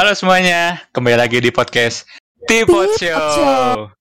[0.00, 2.08] Halo semuanya, kembali lagi di podcast
[2.48, 2.96] Tipot.
[2.96, 3.92] Show.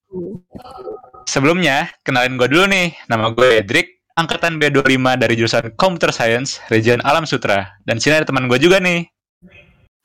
[1.28, 2.96] Sebelumnya, kenalin gue dulu nih.
[3.12, 7.76] Nama gue Edric, angkatan B25 dari jurusan Computer Science, Region Alam Sutra.
[7.84, 9.12] Dan sini ada teman gue juga nih.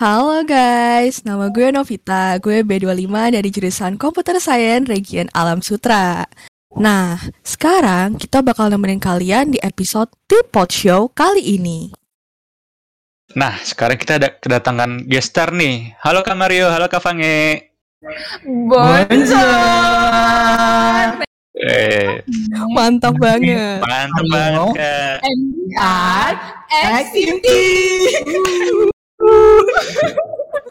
[0.02, 2.42] Halo guys, nama gue Novita.
[2.42, 6.26] Gue B25 dari jurusan Computer Science Region Alam Sutra.
[6.74, 11.95] Nah, sekarang kita bakal nemenin kalian di episode Tipot Show kali ini.
[13.34, 15.90] Nah, sekarang kita ada kedatangan guest star nih.
[15.98, 17.66] Halo Kak Mario, halo Kak Fange.
[18.44, 19.48] Bonjour.
[21.54, 22.20] Eh,
[22.70, 23.78] Mantap banget.
[23.80, 24.30] mantep Halo.
[24.30, 25.16] banget Kak.
[25.25, 26.32] MDR
[27.00, 27.46] XMT.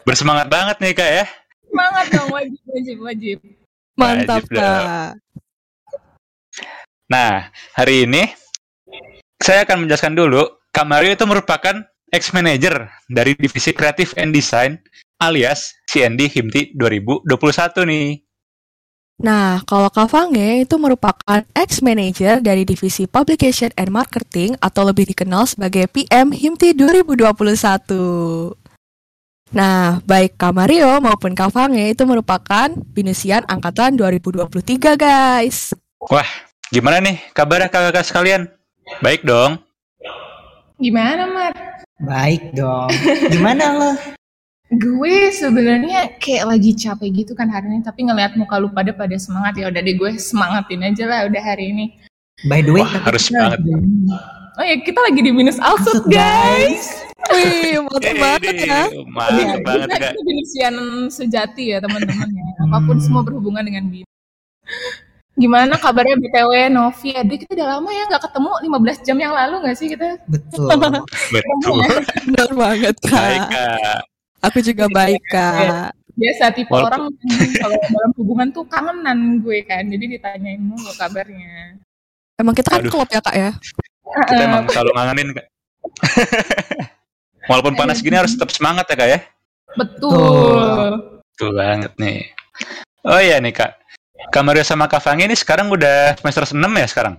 [0.04, 1.24] Bersemangat banget nih Kak ya.
[1.68, 3.38] Semangat dong wajib wajib wajib.
[3.94, 4.56] Mantap, Wajib.
[4.56, 5.10] Kak.
[7.06, 8.24] Nah, hari ini
[9.36, 14.78] saya akan menjelaskan dulu, Kak Mario itu merupakan ex-manager dari Divisi Kreatif and Design
[15.18, 17.26] alias CND Himti 2021
[17.90, 18.22] nih.
[19.14, 25.46] Nah, kalau Kak Fange itu merupakan ex-manager dari Divisi Publication and Marketing atau lebih dikenal
[25.46, 28.58] sebagai PM Himti 2021.
[29.54, 35.70] Nah, baik Kak Mario maupun Kak Fange itu merupakan binisian angkatan 2023, guys.
[36.74, 38.50] Gimana nih kabar kakak-kakak sekalian?
[38.98, 39.62] Baik dong.
[40.82, 41.73] Gimana Mat?
[42.02, 42.90] Baik dong.
[43.30, 43.90] Gimana lo?
[44.74, 49.14] Gue sebenarnya kayak lagi capek gitu kan hari ini, tapi ngelihat muka lu pada pada
[49.14, 51.84] semangat ya udah deh gue semangatin aja lah udah hari ini.
[52.50, 53.62] By the way, Wah, harus banget.
[54.58, 57.06] Oh ya kita lagi di minus Output, guys.
[57.30, 58.82] Wih, mantap banget ya.
[59.06, 60.70] Mantap banget kita, kita
[61.14, 62.46] sejati ya teman-teman ya.
[62.66, 63.04] Apa pun Hmm.
[63.04, 64.06] semua berhubungan dengan bin.
[65.34, 67.10] Gimana kabarnya BTW Novi?
[67.10, 70.08] Adik kita udah lama ya nggak ketemu 15 jam yang lalu nggak sih kita?
[70.30, 70.70] betul.
[71.34, 71.78] Betul.
[72.30, 73.78] Benar banget, Baik Kak.
[73.82, 74.02] Kak.
[74.46, 75.90] Aku juga baik, Kak.
[76.14, 77.02] Biasa tipe Walaupun- orang
[77.58, 79.82] kalau dalam hubungan tuh kangenan gue kan.
[79.82, 81.82] Jadi ditanyain mulu kabarnya.
[82.38, 82.92] Emang kita kan Aduh.
[82.94, 83.50] klub ya, Kak ya?
[84.30, 85.46] Kita emang selalu ngangenin Kak.
[87.44, 89.20] Walaupun panas gini harus tetap semangat ya Kak ya.
[89.74, 91.02] Betul.
[91.34, 92.30] Betul banget nih.
[93.02, 93.83] Oh iya nih Kak.
[94.32, 97.14] Kak Mario sama Kak Fange ini sekarang udah semester 6 ya sekarang?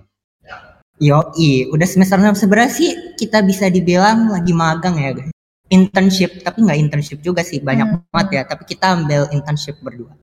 [0.96, 2.90] Yoi, udah semester 6 sebenarnya sih
[3.20, 5.32] kita bisa dibilang lagi magang ya guys.
[5.68, 8.00] Internship, tapi nggak internship juga sih, banyak Hmm.
[8.14, 8.42] banget ya.
[8.46, 10.14] Tapi kita ambil internship berdua.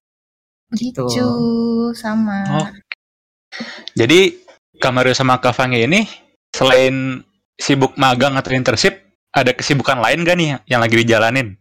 [0.73, 1.05] Gitu.
[1.05, 1.29] Gitu.
[1.93, 2.63] Sama.
[2.63, 2.67] Oh.
[3.93, 4.39] Jadi
[4.81, 6.09] Kak Mario sama Kak Fange ini
[6.49, 7.21] selain
[7.59, 8.97] sibuk magang atau internship,
[9.29, 11.53] ada kesibukan lain gak nih yang lagi dijalanin?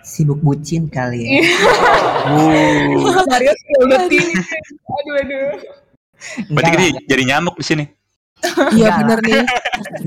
[0.00, 1.30] Sibuk bucin kali ya.
[2.24, 3.52] Uh, Mario
[3.84, 4.34] udah tinggi.
[4.88, 5.48] Aduh aduh.
[6.50, 7.84] berarti Enggak jadi, nyamuk di sini.
[8.74, 9.42] Iya, bener nih.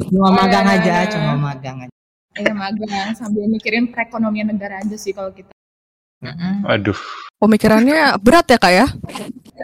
[0.07, 1.11] cuma Oh, magang iya, aja, iya.
[1.11, 1.93] cuma magang aja.
[2.31, 5.51] Iya magang sambil mikirin perekonomian negara aja sih kalau kita.
[6.63, 6.95] Waduh,
[7.41, 8.87] Pemikirannya berat ya, Kak ya?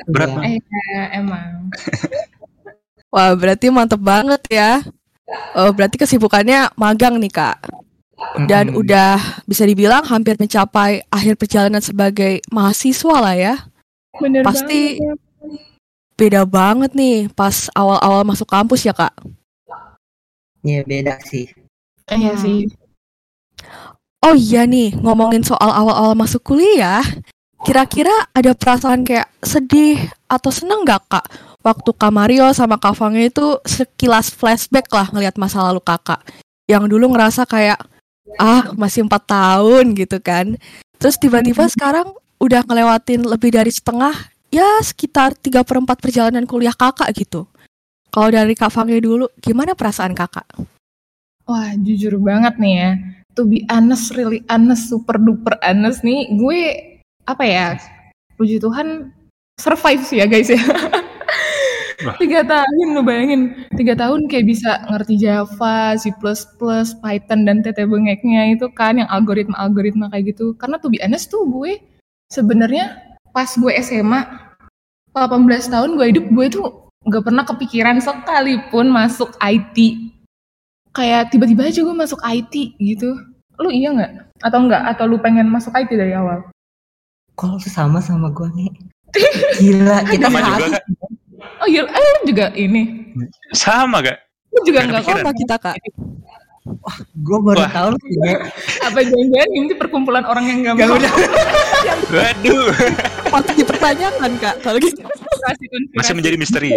[0.10, 0.36] berat Iya.
[0.36, 0.62] banget.
[0.64, 1.50] Eh emang.
[3.08, 4.72] Wah, berarti mantep banget ya.
[5.56, 7.58] Oh, berarti kesibukannya magang nih, Kak.
[8.50, 8.82] Dan Mm-mm.
[8.82, 13.56] udah bisa dibilang hampir mencapai akhir perjalanan sebagai mahasiswa lah ya.
[14.18, 15.20] Bener Pasti- banget.
[16.18, 19.14] Beda banget nih pas awal-awal masuk kampus ya, Kak.
[20.66, 21.46] Iya beda sih.
[22.10, 22.66] Iya sih.
[24.26, 27.06] Oh iya nih, ngomongin soal awal-awal masuk kuliah,
[27.62, 31.26] kira-kira ada perasaan kayak sedih atau seneng gak kak?
[31.62, 36.20] Waktu Kak Mario sama Kak Fange itu sekilas flashback lah ngelihat masa lalu kakak.
[36.66, 37.78] Yang dulu ngerasa kayak,
[38.36, 40.60] ah masih empat tahun gitu kan.
[41.00, 44.14] Terus tiba-tiba sekarang udah ngelewatin lebih dari setengah,
[44.52, 47.48] ya sekitar 3 per 4 perjalanan kuliah kakak gitu.
[48.12, 50.48] Kalau dari Kak Fange dulu, gimana perasaan kakak?
[51.48, 52.92] Wah jujur banget nih ya.
[53.38, 56.34] To be honest, really honest, super duper honest nih.
[56.34, 56.60] Gue
[57.24, 57.78] apa ya?
[58.36, 59.14] Puji Tuhan
[59.62, 60.58] survive sih ya guys ya.
[61.98, 66.14] Tiga tahun lo bayangin tiga tahun kayak bisa ngerti Java, C++,
[67.02, 70.54] Python dan tete bengeknya itu kan yang algoritma algoritma kayak gitu.
[70.62, 71.82] Karena to be honest tuh gue
[72.30, 74.22] sebenarnya pas gue SMA
[75.18, 76.66] 18 tahun gue hidup gue tuh
[77.10, 79.78] nggak pernah kepikiran sekalipun masuk IT
[80.94, 83.18] kayak tiba-tiba aja gue masuk IT gitu.
[83.58, 84.38] Lu iya nggak?
[84.46, 84.86] Atau enggak?
[84.86, 86.46] Atau lu pengen masuk IT dari awal?
[87.34, 88.70] Kok lu sama sama gue nih?
[89.62, 90.78] Gila, kita Sama juga.
[91.58, 93.14] Oh iya, eh lu juga ini.
[93.52, 94.18] Sama Kak.
[94.54, 95.24] Lu juga Nggak enggak kepikiran.
[95.26, 95.76] Sama kita kak.
[97.16, 97.72] Gue baru Wah.
[97.72, 98.12] tahu sih.
[98.20, 98.38] ya.
[98.84, 101.14] Apa jangan-jangan ini perkumpulan orang yang gak Gak mau udah.
[102.18, 102.68] Waduh,
[103.32, 105.00] Patut dipertanyakan kak kalau gitu.
[105.96, 106.76] masih menjadi misteri.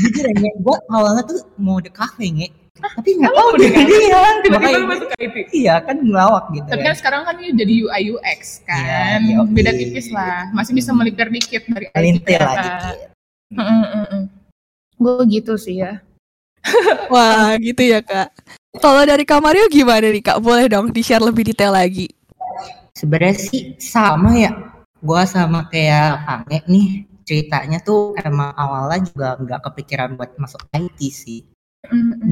[0.00, 2.48] Jujur ya, gue awalnya tuh mau di cafe nge.
[2.78, 3.84] Tapi nggak Emang tahu nggak?
[3.90, 4.22] dia.
[4.38, 5.36] Tiba-tiba masuk IT.
[5.50, 6.86] Iya kan ngelawak gitu Tapi kan.
[6.86, 9.18] kan sekarang kan dia jadi UI UX kan.
[9.20, 9.50] Iya, yoi.
[9.50, 10.46] Beda tipis lah.
[10.54, 12.94] Masih bisa melipir dikit dari IT Melintir lah
[13.52, 13.96] ternyata.
[14.08, 14.24] dikit.
[14.98, 16.02] Gue gitu sih ya.
[17.12, 18.34] Wah, gitu ya, Kak.
[18.78, 20.38] Kalau dari Kak Mario gimana nih, Kak?
[20.42, 22.10] Boleh dong di-share lebih detail lagi.
[22.92, 24.52] Sebenarnya sih sama ya.
[24.98, 26.88] Gua sama kayak Fange nih.
[27.22, 31.40] Ceritanya tuh emang awalnya juga nggak kepikiran buat masuk IT sih.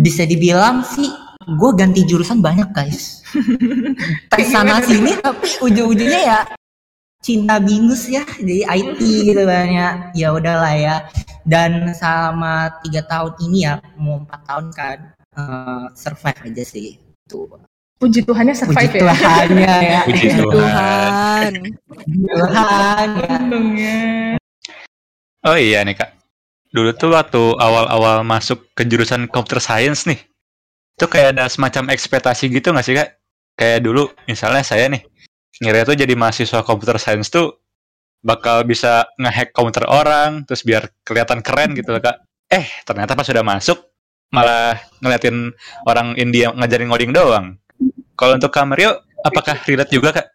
[0.02, 1.06] Bisa dibilang sih
[1.46, 3.22] gue ganti jurusan banyak guys.
[4.32, 6.40] Tes sana sini tapi ujung-ujungnya ya
[7.26, 9.88] cinta bingus ya jadi IT gitu kan ya.
[10.14, 10.96] Ya udahlah ya.
[11.42, 14.98] Dan sama tiga tahun ini ya mau empat tahun kan
[15.34, 17.02] eh, survive aja sih.
[17.26, 17.50] Tuh.
[17.98, 19.02] Puji Tuhannya Puji survive ya.
[19.02, 20.00] Tuhannya ya.
[20.08, 20.46] Puji Tuhan.
[20.54, 21.50] Tuhan.
[22.30, 23.34] Tuhan ya.
[23.42, 23.98] Untungnya.
[25.46, 26.10] Oh iya nih kak.
[26.74, 30.20] Dulu tuh waktu awal-awal masuk ke jurusan computer science nih,
[30.98, 33.16] itu kayak ada semacam ekspektasi gitu nggak sih kak?
[33.56, 35.00] Kayak dulu misalnya saya nih,
[35.62, 37.56] ngira tuh jadi mahasiswa computer science tuh
[38.20, 42.20] bakal bisa ngehack komputer orang, terus biar kelihatan keren gitu loh kak.
[42.50, 43.78] Eh ternyata pas sudah masuk
[44.34, 45.54] malah ngeliatin
[45.86, 47.56] orang India ngajarin ngoding doang.
[48.16, 50.26] Kalau untuk Kak Mario, apakah relate juga kak?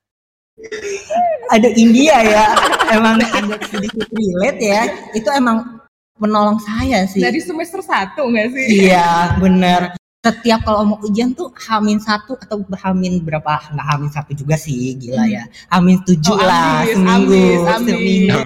[1.51, 2.45] ada India ya
[2.95, 4.81] emang agak sedikit relate ya
[5.11, 5.83] itu emang
[6.21, 8.87] menolong saya sih Dari semester satu nggak sih?
[8.87, 9.91] iya bener
[10.21, 13.73] setiap kalau mau ujian tuh hamin satu atau hamin berapa?
[13.73, 15.49] Nggak hamin satu juga sih gila ya.
[15.73, 17.89] Hamin tujuh Oh, lah ambis, seminggu ambis.
[17.89, 18.39] seminggu.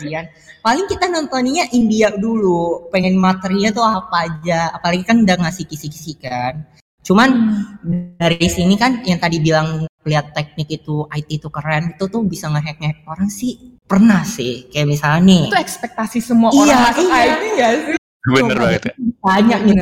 [0.00, 0.24] Ujian
[0.64, 2.88] paling kita nontonnya India dulu.
[2.88, 4.72] Pengen materinya tuh apa aja.
[4.72, 6.64] Apalagi kan udah ngasih kisi-kisi kan.
[7.04, 7.28] Cuman
[8.16, 12.48] dari sini kan yang tadi bilang lihat teknik itu IT itu keren itu tuh bisa
[12.48, 13.76] ngehack ngehack orang sih.
[13.84, 15.42] Pernah sih kayak misalnya nih.
[15.52, 17.20] Itu ekspektasi semua Iya, orang masuk iya.
[17.20, 17.99] IT nggak sih?
[18.22, 18.94] Bener Coba banget ya.
[19.18, 19.74] banyak nih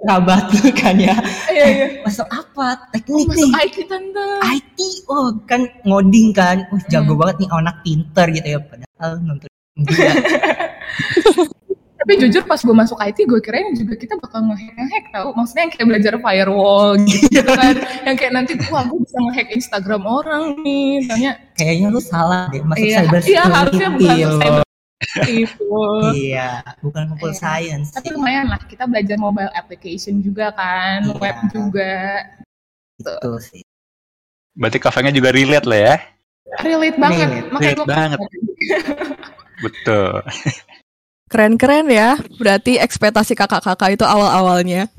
[0.00, 1.12] kerabat tuh kan ya
[1.46, 1.86] Iya, iya.
[2.00, 4.26] masuk apa teknik Masuk nih IT tante.
[4.48, 7.20] IT oh kan ngoding kan Wah, jago Hmm.
[7.20, 10.08] banget nih anak pinter gitu ya padahal nonton India
[11.94, 15.30] Tapi jujur pas gue masuk IT gue kirain juga kita bakal ngehack ngehack tau.
[15.32, 17.74] Maksudnya yang kayak belajar firewall gitu kan.
[18.02, 21.06] yang kayak nanti wah gue bisa ngehack Instagram orang nih.
[21.06, 24.62] Tanya kayaknya lu salah deh masuk iya, cyber iya harusnya bukan cyber
[26.14, 27.40] Iya, bukan computer Iya.
[27.40, 27.88] science.
[27.90, 31.18] Tapi lumayan lah kita belajar mobile application juga kan, Iya.
[31.18, 31.94] web juga.
[32.98, 33.62] Itu sih.
[34.54, 35.96] Berarti kafenya juga relate lah ya.
[36.60, 37.28] Relate banget.
[37.28, 38.18] Relate, Makanya relate banget.
[39.64, 40.12] Betul.
[41.32, 42.08] Keren-keren ya.
[42.36, 44.92] Berarti ekspektasi kakak-kakak itu awal-awalnya.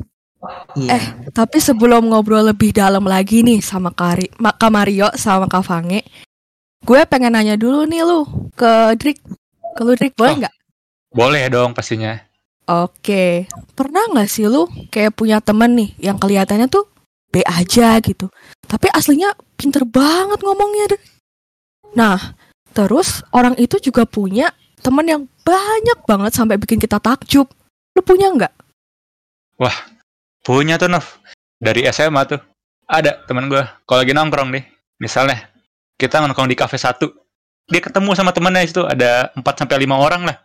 [0.76, 0.90] Iya.
[0.92, 6.02] Eh, Tapi sebelum ngobrol lebih dalam lagi nih sama Kari, Kak Mario sama Kak Fange,
[6.84, 8.26] gue pengen nanya dulu nih lu
[8.58, 9.22] ke Drik.
[9.74, 10.40] Ke lu Drik boleh Oh.
[10.46, 10.56] nggak?
[11.14, 12.18] Boleh dong pastinya.
[12.64, 16.88] Oke, pernah nggak sih lu kayak punya temen nih yang kelihatannya tuh
[17.28, 18.32] B aja gitu,
[18.70, 20.96] tapi aslinya pinter banget ngomongnya.
[21.92, 22.38] Nah,
[22.72, 27.52] terus orang itu juga punya temen yang banyak banget sampai bikin kita takjub.
[27.94, 28.54] Lu punya nggak?
[30.44, 31.08] Punya tuh Nov.
[31.56, 32.40] Dari SMA tuh.
[32.84, 33.64] Ada teman gue.
[33.88, 34.68] Kalau lagi nongkrong nih.
[35.00, 35.48] Misalnya.
[35.96, 37.08] Kita nongkrong di cafe satu.
[37.72, 38.82] Dia ketemu sama temennya itu.
[38.84, 40.38] Ada 4 sampai lima orang lah.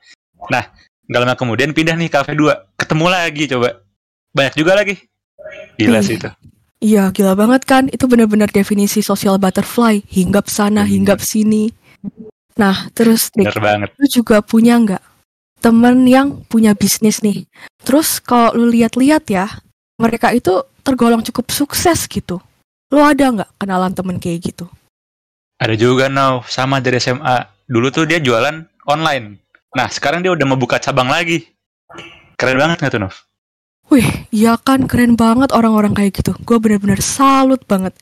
[0.51, 0.67] Nah.
[1.09, 2.77] Gak lama kemudian pindah nih cafe 2.
[2.77, 3.81] Ketemu lagi coba.
[4.37, 5.01] Banyak juga lagi.
[5.81, 6.29] Gila sih itu.
[6.85, 7.89] Iya, gila banget kan.
[7.89, 10.05] Itu benar-benar definisi social butterfly.
[10.05, 10.93] Hinggap sana, Bener.
[10.93, 11.73] hinggap sini.
[12.61, 13.89] Nah, terus Bener banget.
[13.97, 15.01] lu juga punya nggak
[15.65, 17.49] temen yang punya bisnis nih?
[17.81, 19.49] Terus kalau lu lihat-lihat ya,
[19.97, 22.37] mereka itu tergolong cukup sukses gitu.
[22.93, 24.69] Lu ada nggak kenalan temen kayak gitu?
[25.59, 26.47] Ada juga Nov.
[26.47, 27.67] Sama dari SMA.
[27.67, 29.43] Dulu tuh dia jualan online.
[29.75, 31.45] Nah sekarang dia udah mau buka cabang lagi.
[32.39, 33.17] Keren banget gak tuh Nov?
[33.89, 36.37] Wih, iya kan keren banget orang-orang kayak gitu.
[36.45, 37.97] Gue bener-bener salut banget.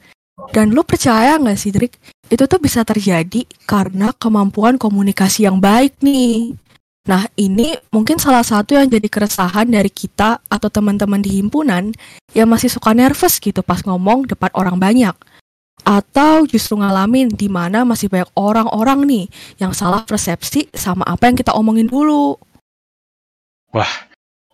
[0.50, 1.96] Dan lu percaya nggak sih, Drik?
[2.26, 6.58] Itu tuh bisa terjadi karena kemampuan komunikasi yang baik nih.
[7.06, 11.94] Nah, ini mungkin salah satu yang jadi keresahan dari kita atau teman-teman di himpunan
[12.34, 15.14] yang masih suka nervous gitu pas ngomong depan orang banyak.
[15.84, 19.24] Atau justru ngalamin di mana masih banyak orang-orang nih
[19.60, 22.38] yang salah persepsi sama apa yang kita omongin dulu.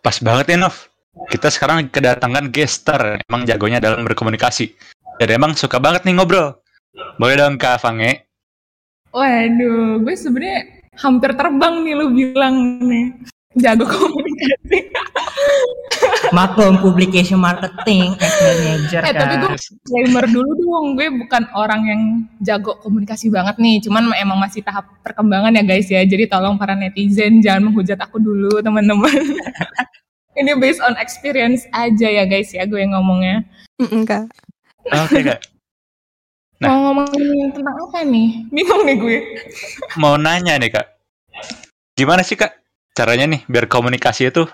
[0.03, 0.91] Pas banget ya Nov.
[1.31, 3.21] Kita sekarang kedatangan gestar.
[3.23, 4.75] Emang jagonya dalam berkomunikasi.
[5.21, 6.59] Dan emang suka banget nih ngobrol.
[7.17, 8.27] Boleh dong Kak Fange.
[9.13, 10.65] Waduh, gue sebenarnya
[10.97, 13.13] hampir terbang nih lu bilang nih.
[13.57, 14.92] Jago komunikasi.
[16.33, 19.41] Maklum publication marketing, as manager Eh, tapi kan.
[19.45, 22.01] gue disclaimer dulu dong, gue bukan orang yang
[22.41, 26.01] jago komunikasi banget nih, cuman emang masih tahap perkembangan ya guys ya.
[26.01, 29.13] Jadi tolong para netizen jangan menghujat aku dulu, teman-teman.
[30.39, 33.45] Ini based on experience aja ya guys ya gue ngomongnya.
[33.77, 34.25] Enggak.
[34.89, 35.39] Oke kak.
[36.57, 36.67] Nah.
[36.73, 38.49] Mau ngomongin tentang apa nih?
[38.49, 39.17] Bingung nih gue.
[40.01, 40.87] Mau nanya nih kak,
[41.93, 42.57] gimana sih kak
[42.93, 44.45] caranya nih biar komunikasi itu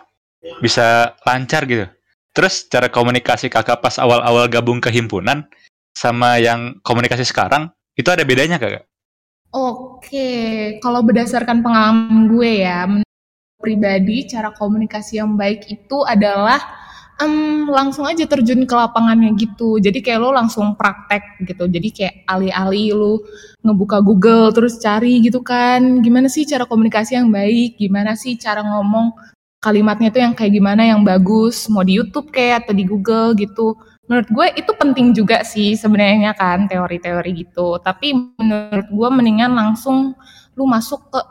[0.59, 1.85] bisa lancar gitu?
[2.33, 5.47] Terus cara komunikasi kakak pas awal-awal gabung ke himpunan
[5.97, 8.87] sama yang komunikasi sekarang itu ada bedanya kak?
[9.49, 12.85] Oke, kalau berdasarkan pengalaman gue ya,
[13.59, 16.61] pribadi cara komunikasi yang baik itu adalah
[17.19, 19.77] um, langsung aja terjun ke lapangannya gitu.
[19.77, 21.67] Jadi kayak lo langsung praktek gitu.
[21.67, 23.13] Jadi kayak alih-alih lo
[23.65, 25.99] ngebuka Google terus cari gitu kan.
[25.99, 27.75] Gimana sih cara komunikasi yang baik?
[27.77, 29.11] Gimana sih cara ngomong
[29.59, 31.67] kalimatnya tuh yang kayak gimana yang bagus?
[31.67, 33.75] Mau di YouTube kayak atau di Google gitu.
[34.09, 37.77] Menurut gue itu penting juga sih sebenarnya kan teori-teori gitu.
[37.83, 40.17] Tapi menurut gue mendingan langsung
[40.57, 41.21] lu masuk ke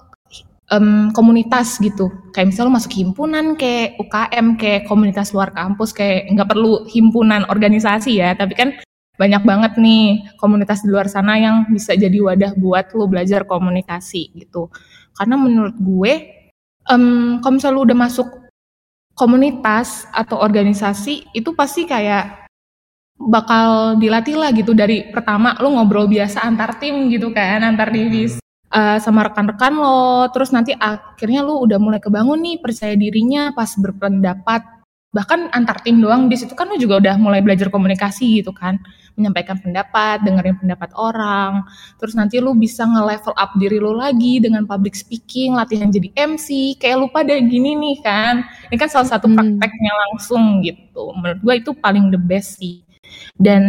[0.73, 2.13] um, komunitas gitu.
[2.33, 7.49] Kayak misalnya lo masuk himpunan kayak UKM kayak komunitas luar kampus kayak nggak perlu himpunan
[7.49, 8.77] organisasi ya, tapi kan
[9.19, 14.31] banyak banget nih komunitas di luar sana yang bisa jadi wadah buat lo belajar komunikasi
[14.39, 14.71] gitu.
[15.19, 16.38] Karena menurut gue,
[16.91, 18.29] um, kalau misalnya lo udah masuk
[19.15, 22.47] komunitas atau organisasi itu pasti kayak
[23.19, 24.73] bakal dilatih lah gitu.
[24.75, 28.39] Dari pertama lo ngobrol biasa antar tim gitu kan antar divisi
[28.71, 33.75] uh, sama rekan-rekan lo, terus nanti akhirnya lo udah mulai kebangun nih percaya dirinya pas
[33.75, 34.63] berpendapat,
[35.11, 38.79] bahkan antar tim doang di situ kan lo juga udah mulai belajar komunikasi gitu kan,
[39.19, 41.67] menyampaikan pendapat, dengerin pendapat orang,
[41.99, 46.79] terus nanti lo bisa nge-level up diri lo lagi dengan public speaking, latihan jadi MC,
[46.79, 49.37] kayak lu pada gini nih kan, ini kan salah satu hmm.
[49.37, 52.87] prakteknya langsung gitu, menurut gue itu paling the best sih,
[53.37, 53.67] dan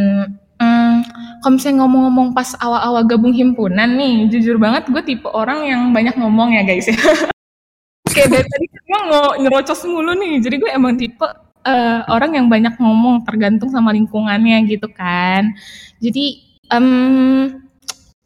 [0.60, 1.08] Hmm,
[1.40, 6.20] kalau misalnya ngomong-ngomong pas awal-awal gabung himpunan nih, jujur banget gue tipe orang yang banyak
[6.20, 6.92] ngomong ya guys.
[6.92, 7.00] Ya.
[8.12, 9.00] Kayak dari tadi gue
[9.40, 11.24] nyerocos mulu nih, jadi gue emang tipe
[11.66, 15.52] uh, orang yang banyak ngomong tergantung sama lingkungannya gitu kan.
[16.00, 17.60] Jadi um,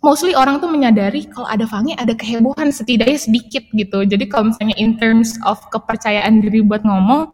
[0.03, 4.03] mostly orang tuh menyadari kalau ada Fangi ada kehebohan setidaknya sedikit gitu.
[4.03, 7.31] Jadi kalau misalnya in terms of kepercayaan diri buat ngomong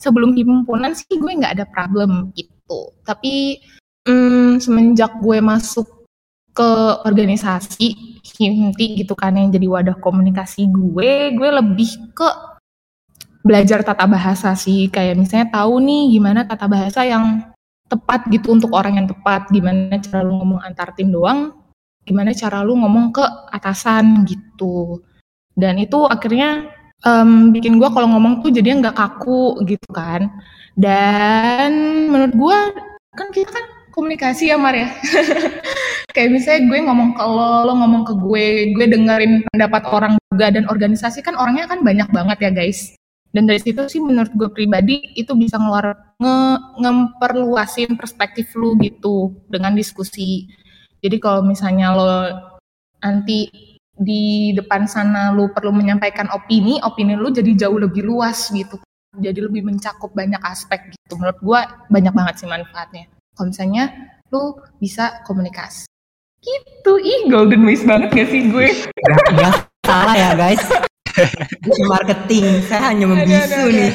[0.00, 2.94] sebelum himpunan sih gue nggak ada problem gitu.
[3.04, 3.60] Tapi
[4.08, 6.08] Hmm, semenjak gue masuk
[6.56, 6.70] ke
[7.04, 8.08] organisasi
[8.40, 12.28] Himti gitu kan yang jadi wadah komunikasi gue, gue lebih ke
[13.44, 14.88] belajar tata bahasa sih.
[14.92, 17.50] Kayak misalnya tahu nih gimana tata bahasa yang
[17.90, 21.50] tepat gitu untuk orang yang tepat, gimana cara lu ngomong antar tim doang,
[22.06, 25.02] gimana cara lu ngomong ke atasan gitu.
[25.58, 26.70] Dan itu akhirnya
[27.02, 30.30] um, bikin gue kalau ngomong tuh jadinya nggak kaku gitu kan.
[30.78, 31.70] Dan
[32.08, 32.58] menurut gue
[33.18, 34.88] kan kita kan komunikasi ya Mar ya.
[36.14, 40.46] Kayak misalnya gue ngomong ke lo, lo ngomong ke gue, gue dengerin pendapat orang juga
[40.50, 42.99] dan organisasi kan orangnya kan banyak banget ya guys.
[43.30, 46.36] Dan dari situ sih menurut gue pribadi itu bisa ngeluar nge,
[46.82, 50.50] ngemperluasin perspektif lu gitu dengan diskusi.
[50.98, 52.12] Jadi kalau misalnya lo
[53.00, 53.46] nanti
[54.00, 58.76] di depan sana lu perlu menyampaikan opini, opini lu jadi jauh lebih luas gitu.
[59.14, 61.14] Jadi lebih mencakup banyak aspek gitu.
[61.14, 61.60] Menurut gue
[61.90, 63.06] banyak banget sih manfaatnya
[63.40, 63.84] kalau misalnya
[64.28, 64.52] lu
[64.84, 65.88] bisa komunikasi
[66.44, 68.68] gitu ih golden voice banget gak sih gue
[69.32, 70.60] gak, salah ya guys
[71.90, 73.90] marketing saya hanya membisu nih.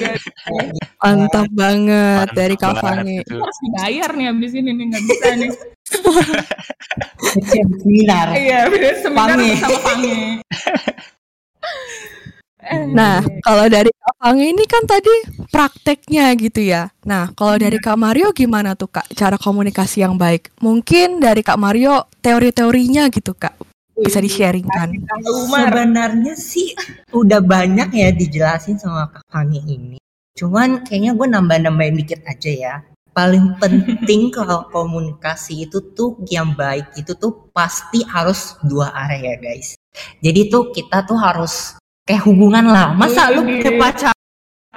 [1.02, 5.52] mantap banget mantap dari Kak Fanny harus dibayar nih abis ini nih nggak bisa nih.
[7.46, 8.28] Seminar.
[8.34, 8.60] Iya
[9.04, 10.14] seminar sama Fanny
[12.98, 15.14] Nah, kalau dari Kak Fangi ini kan tadi
[15.54, 16.90] prakteknya gitu ya.
[17.06, 20.50] Nah, kalau dari Kak Mario gimana tuh Kak cara komunikasi yang baik?
[20.66, 23.75] Mungkin dari Kak Mario teori-teorinya gitu Kak.
[23.96, 24.92] Bisa di-sharingkan.
[25.24, 26.76] Sebenarnya sih
[27.16, 29.98] udah banyak ya dijelasin sama Kak Fangi ini.
[30.36, 32.76] Cuman kayaknya gue nambah-nambahin dikit aja ya.
[33.16, 39.80] Paling penting kalau komunikasi itu tuh yang baik itu tuh pasti harus dua area guys.
[40.20, 44.14] Jadi tuh kita tuh harus kayak hubungan lah masa lu ke pacar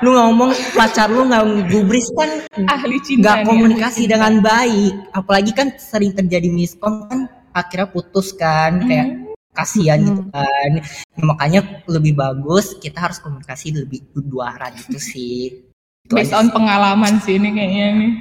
[0.01, 2.41] lu ngomong pacar lu nggak gubris kan
[2.73, 4.17] ahli cinta nggak komunikasi ya.
[4.17, 9.35] dengan baik apalagi kan sering terjadi miskom kan akhirnya putus kan kayak hmm.
[9.55, 10.33] kasihan gitu hmm.
[10.33, 15.65] kan ya, makanya lebih bagus kita harus komunikasi lebih dua arah gitu sih
[16.05, 18.13] itu based on pengalaman sih ini kayaknya nih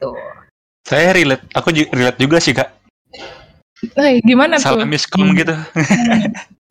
[0.00, 0.16] tuh
[0.84, 2.70] saya relate aku relate juga sih kak
[3.92, 4.72] Hey, gimana Salah tuh?
[4.80, 5.52] Salah miskom gitu.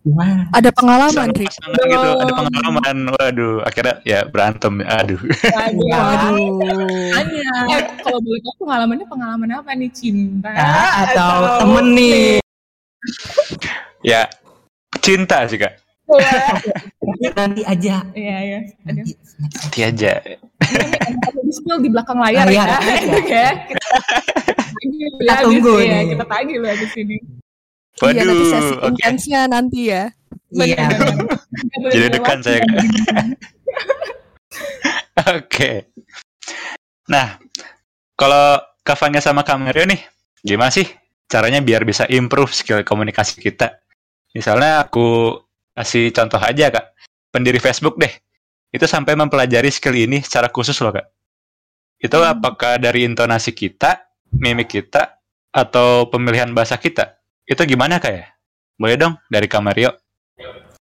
[0.03, 0.51] Gimana?
[0.51, 1.47] Ada pengalaman, Rik.
[1.47, 2.97] gitu, ada pengalaman.
[3.15, 4.83] Waduh, akhirnya ya berantem.
[4.83, 5.15] Aduh.
[5.15, 5.87] Waduh.
[6.59, 7.07] Waduh.
[7.15, 7.49] Hanya.
[7.71, 9.87] Eh, kalau boleh tahu pengalamannya pengalaman apa nih?
[9.95, 12.43] Cinta nah, atau, atau temen nih?
[14.03, 14.27] ya,
[14.99, 15.79] cinta sih, Kak.
[17.39, 18.03] nanti aja.
[18.11, 18.59] Iya, iya.
[18.83, 19.15] Nanti.
[19.39, 20.11] Nanti aja.
[21.53, 22.75] Spill di belakang layar Layar ya.
[22.75, 22.99] aja.
[23.23, 23.49] ya.
[24.83, 26.03] Kita, Kita ya tunggu ya, nih.
[26.11, 27.17] Kita tagih lu ya di sini.
[28.01, 28.89] Iya nanti sesi Waduh, oke.
[28.89, 30.03] intensnya nanti ya.
[30.53, 30.85] Iya.
[31.93, 32.61] Jadi deg-degan lewat, saya.
[35.33, 35.89] Oke.
[37.09, 37.37] Nah,
[38.17, 40.01] kalau Kavanya sama Kamerio nih,
[40.43, 40.85] gimana sih
[41.25, 43.79] caranya biar bisa improve skill komunikasi kita?
[44.35, 45.37] Misalnya aku
[45.73, 46.85] kasih contoh aja kak,
[47.33, 48.11] pendiri Facebook deh,
[48.69, 51.07] itu sampai mempelajari skill ini secara khusus loh kak.
[51.97, 52.35] Itu Hmm.
[52.37, 54.03] apakah dari intonasi kita,
[54.35, 55.17] mimik kita,
[55.53, 57.15] atau pemilihan bahasa kita?
[57.43, 58.25] Itu gimana kak ya?
[58.79, 59.91] Boleh dong dari Kamario.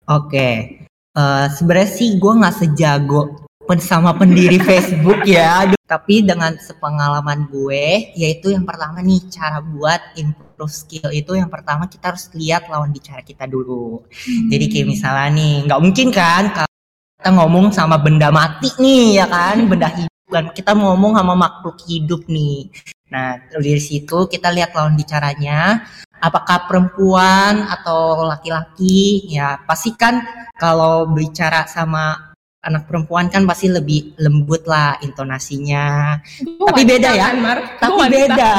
[0.09, 0.79] Oke,
[1.19, 7.49] Eh, sebenarnya sih gue nggak sejago pen sama pendiri Facebook ya, Aduh, tapi dengan sepengalaman
[7.49, 12.69] gue, yaitu yang pertama nih cara buat improve skill itu yang pertama kita harus lihat
[12.69, 14.05] lawan bicara kita dulu.
[14.53, 16.71] Jadi kayak misalnya nih, nggak mungkin kan kalau
[17.19, 21.77] kita ngomong sama benda mati nih ya kan, benda hidup kan kita ngomong sama makhluk
[21.89, 22.69] hidup nih.
[23.09, 25.83] Nah dari situ kita lihat lawan bicaranya,
[26.21, 29.27] apakah perempuan atau laki-laki?
[29.31, 30.21] Ya pasti kan
[30.59, 36.19] kalau bicara sama anak perempuan kan pasti lebih lembut lah intonasinya.
[36.59, 37.31] Gua Tapi beda ya.
[37.31, 37.59] kan, Mar.
[37.79, 38.53] tapi beda.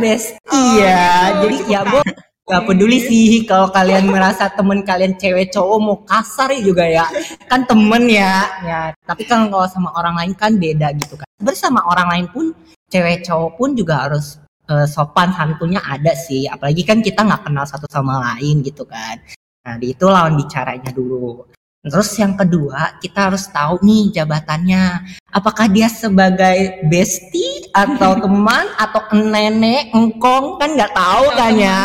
[0.00, 0.36] best.
[0.52, 2.04] Oh, iya jadi ya gue
[2.44, 7.08] gak peduli sih kalau kalian merasa temen kalian cewek cowok mau kasar juga ya.
[7.48, 8.44] Kan temen ya.
[8.64, 11.28] Ya tapi kan kalau sama orang lain kan beda gitu kan.
[11.40, 12.44] Bersama orang lain pun
[12.92, 16.44] cewek cowok pun juga harus eh, sopan santunnya ada sih.
[16.46, 19.16] Apalagi kan kita nggak kenal satu sama lain gitu kan.
[19.64, 21.44] Nah di itu lawan bicaranya dulu.
[21.88, 24.84] Terus yang kedua kita harus tahu nih jabatannya.
[25.32, 30.60] Apakah dia sebagai bestie atau teman atau nenek engkong?
[30.60, 31.80] Kan nggak tahu kan ya.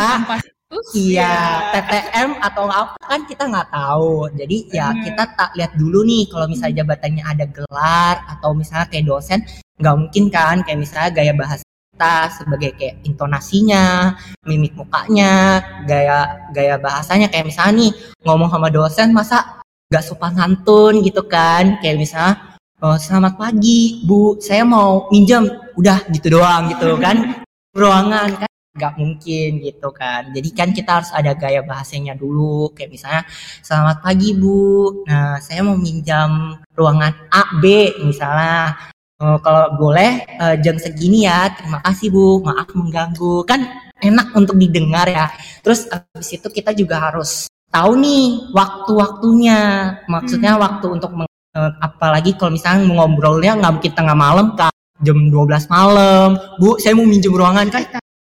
[0.97, 1.37] iya ya.
[1.77, 4.27] TTM atau apa kan kita nggak tahu.
[4.33, 9.05] Jadi ya kita tak lihat dulu nih kalau misalnya jabatannya ada gelar atau misalnya kayak
[9.05, 9.39] dosen
[9.77, 10.55] nggak mungkin kan.
[10.65, 14.17] Kayak misalnya gaya bahasa kita sebagai kayak intonasinya
[14.49, 17.29] mimik mukanya gaya gaya bahasanya.
[17.29, 17.91] Kayak misalnya nih
[18.25, 19.61] ngomong sama dosen masa
[19.93, 21.77] nggak sopan santun gitu kan?
[21.85, 24.41] Kayak misalnya oh, selamat pagi bu.
[24.41, 25.45] Saya mau minjem.
[25.77, 27.45] Udah gitu doang gitu kan?
[27.77, 28.49] Ruangan kan?
[28.73, 30.33] Nggak mungkin gitu kan?
[30.33, 32.73] Jadi kan kita harus ada gaya bahasanya dulu.
[32.73, 33.21] Kayak misalnya
[33.61, 35.05] selamat pagi bu.
[35.05, 38.92] Nah saya mau minjam ruangan A B misalnya
[39.23, 43.63] Oh, kalau boleh eh, jam segini ya terima kasih bu maaf mengganggu kan
[43.97, 49.59] enak untuk didengar ya terus habis itu kita juga harus tahu nih waktu-waktunya
[50.05, 50.61] maksudnya Hmm.
[50.61, 55.65] waktu untuk meng- eh, apalagi kalau misalnya ngobrolnya nggak mungkin tengah malam kan jam 12
[55.67, 57.83] malam bu saya mau minjem ruangan kan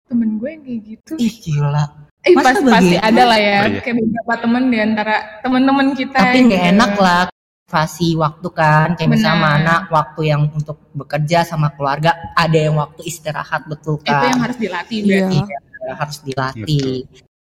[0.05, 1.11] Temen gue yang kayak gitu.
[1.17, 1.85] ih gila
[2.21, 3.05] Eh, Masa pas, pasti begitu?
[3.05, 3.57] ada lah ya.
[3.61, 3.79] Oh, iya.
[3.85, 6.17] Kayak beberapa temen di antara temen-temen kita.
[6.17, 6.71] tapi nggak gitu.
[6.73, 7.21] enak lah
[7.65, 9.49] fasi waktu kan kayak misalnya Benar.
[9.57, 14.45] mana waktu yang untuk bekerja sama keluarga ada yang waktu istirahat betul Itu yang kan?
[14.45, 15.05] harus dilatih Iya.
[15.09, 15.37] berarti.
[15.41, 16.95] Iya, harus dilatih.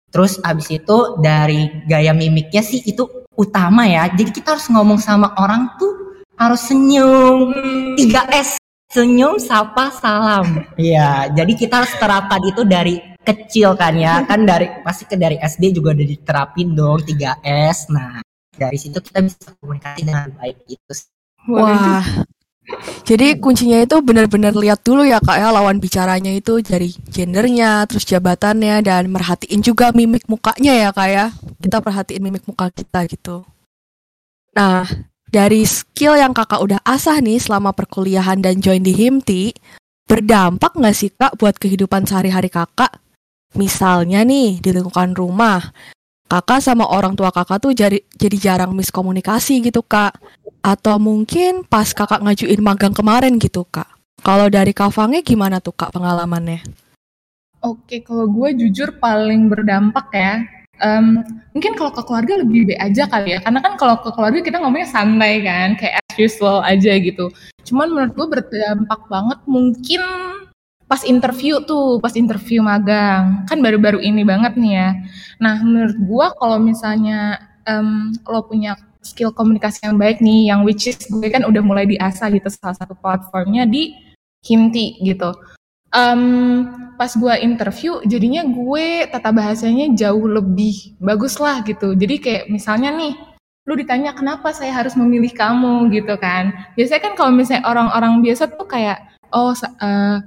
[0.08, 3.06] Terus abis itu dari gaya mimiknya sih itu
[3.38, 4.10] utama ya.
[4.10, 5.93] Jadi kita harus ngomong sama orang tuh
[6.34, 7.53] harus senyum.
[7.93, 8.58] 3S
[8.89, 10.65] senyum sapa salam.
[10.82, 11.30] Iya.
[11.30, 14.25] Jadi kita harus terapkan itu dari kecil kan ya.
[14.25, 18.21] Kan dari pasti ke dari SD juga udah diterapin dong 3S nah
[18.58, 21.08] dari situ kita bisa komunikasi dengan baik gitu sih.
[21.48, 22.04] Wah.
[23.08, 28.04] Jadi kuncinya itu benar-benar lihat dulu ya kak ya lawan bicaranya itu dari gendernya, terus
[28.04, 31.26] jabatannya dan merhatiin juga mimik mukanya ya kak ya.
[31.63, 33.48] Kita perhatiin mimik muka kita gitu.
[34.52, 34.84] Nah,
[35.32, 39.56] dari skill yang kakak udah asah nih selama perkuliahan dan join di Himti,
[40.04, 43.00] berdampak nggak sih kak buat kehidupan sehari-hari kakak?
[43.56, 45.63] Misalnya nih di lingkungan rumah,
[46.28, 50.16] kakak sama orang tua kakak tuh jadi, jadi jarang miskomunikasi gitu kak.
[50.62, 53.88] Atau mungkin pas kakak ngajuin magang kemarin gitu kak.
[54.22, 56.66] Kalau dari Kak Fange gimana tuh kak pengalamannya?
[57.62, 60.44] Oke, kalau gue jujur paling berdampak ya.
[60.78, 63.40] Em, mungkin kalau ke keluarga lebih be aja kali ya.
[63.42, 67.30] Karena kan kalau ke keluarga kita ngomongnya santai kan, kayak as usual aja gitu.
[67.66, 70.02] Cuman menurut gue berdampak banget mungkin
[70.88, 73.43] pas interview tuh, pas interview magang.
[73.45, 74.89] Kan baru-baru ini banget nih ya.
[75.43, 80.88] Nah, menurut gue kalau misalnya em, lo punya skill komunikasi yang baik nih, yang which
[80.88, 83.95] is gue kan udah mulai diasah gitu salah satu platformnya di
[84.47, 85.36] Himti gitu.
[85.91, 86.21] Em,
[87.00, 91.95] pas gue interview, jadinya gue tata bahasanya jauh lebih bagus lah gitu.
[91.95, 93.15] Jadi kayak misalnya nih,
[93.67, 96.56] lu ditanya kenapa saya harus memilih kamu gitu kan.
[96.80, 99.00] Biasanya kan kalau misalnya orang-orang biasa tuh kayak,
[99.36, 100.17] oh eh,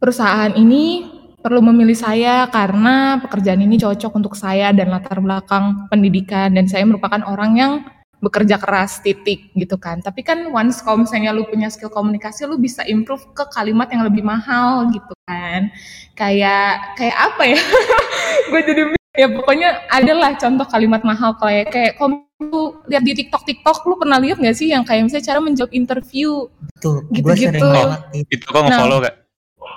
[0.00, 1.06] perusahaan ini
[1.40, 6.84] perlu memilih saya karena pekerjaan ini cocok untuk saya dan latar belakang pendidikan dan saya
[6.84, 7.72] merupakan orang yang
[8.20, 12.60] bekerja keras titik gitu kan tapi kan once kalau misalnya lu punya skill komunikasi lu
[12.60, 15.72] bisa improve ke kalimat yang lebih mahal gitu kan
[16.12, 17.60] kayak kayak apa ya
[18.52, 18.82] gue jadi
[19.16, 23.96] ya pokoknya adalah contoh kalimat mahal kayak kayak kalau lu lihat di TikTok TikTok lu
[23.96, 26.44] pernah lihat nggak sih yang kayak misalnya cara menjawab interview
[26.80, 27.04] Betul.
[27.12, 27.28] Gitu-gitu.
[27.28, 28.00] Gue sering Oh, banget
[28.32, 28.44] itu.
[28.48, 29.14] kok nge-follow gak?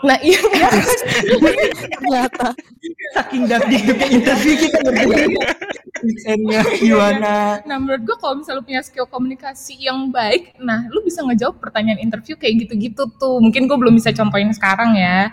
[0.03, 0.39] Nah iya
[2.03, 2.47] Ternyata.
[3.15, 3.77] Saking di
[4.19, 5.17] interview kita berdua.
[6.03, 7.63] Desainnya gimana?
[7.63, 11.63] Nah menurut gue kalau misalnya lu punya skill komunikasi yang baik, nah lu bisa ngejawab
[11.63, 13.39] pertanyaan interview kayak gitu-gitu tuh.
[13.39, 15.31] Mungkin gue belum bisa contohin sekarang ya.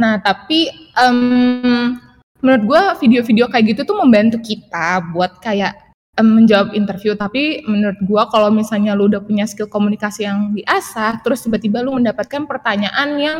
[0.00, 1.98] Nah tapi em,
[2.40, 5.76] menurut gue video-video kayak gitu tuh membantu kita buat kayak
[6.16, 7.12] em, menjawab interview.
[7.12, 11.92] Tapi menurut gue kalau misalnya lu udah punya skill komunikasi yang diasah, terus tiba-tiba lu
[12.00, 13.38] mendapatkan pertanyaan yang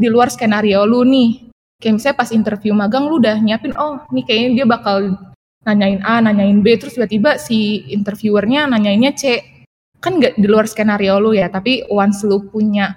[0.00, 1.52] di luar skenario lu nih.
[1.80, 4.96] Kayak misalnya pas interview magang lu udah nyiapin, oh nih kayaknya dia bakal
[5.64, 9.40] nanyain A, nanyain B, terus tiba-tiba si interviewernya nanyainnya C.
[10.00, 12.96] Kan nggak di luar skenario lu ya, tapi once lu punya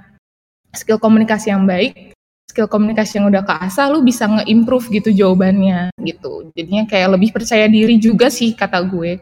[0.72, 2.16] skill komunikasi yang baik,
[2.48, 6.52] skill komunikasi yang udah keasah, lu bisa nge-improve gitu jawabannya gitu.
[6.56, 9.20] Jadinya kayak lebih percaya diri juga sih kata gue.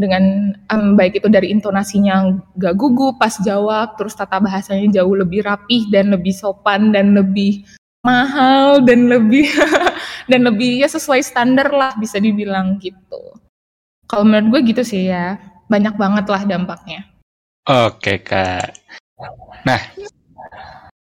[0.00, 5.44] Dengan em, baik itu dari intonasinya gak gugup pas jawab, terus tata bahasanya jauh lebih
[5.44, 7.68] rapih dan lebih sopan dan lebih
[8.00, 9.44] mahal dan lebih
[10.32, 13.36] dan lebih ya sesuai standar lah bisa dibilang gitu.
[14.08, 15.36] Kalau menurut gue gitu sih ya,
[15.68, 17.04] banyak banget lah dampaknya.
[17.68, 18.72] Oke kak.
[19.68, 19.80] Nah,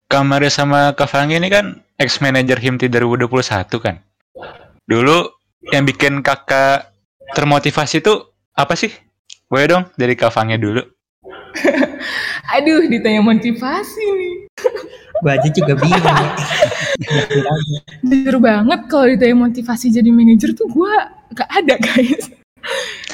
[0.08, 3.28] Kak Maria sama Kak Fangi ini kan ex-manager Himti 2021
[3.76, 4.00] kan?
[4.88, 5.28] Dulu
[5.68, 6.96] yang bikin kakak
[7.36, 8.24] termotivasi itu
[8.58, 8.90] apa sih?
[9.46, 10.82] Boleh dong dari Kak Fangi dulu.
[12.58, 14.36] Aduh, ditanya motivasi nih.
[15.22, 16.02] Gue aja juga bingung.
[16.02, 16.30] ya.
[18.08, 20.92] Jujur banget kalau ditanya motivasi jadi manajer tuh gue
[21.34, 22.30] gak ada guys.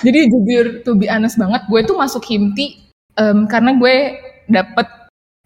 [0.05, 2.81] jadi jujur to be honest banget, gue tuh masuk Himti
[3.17, 3.97] em, karena gue
[4.53, 4.85] dapet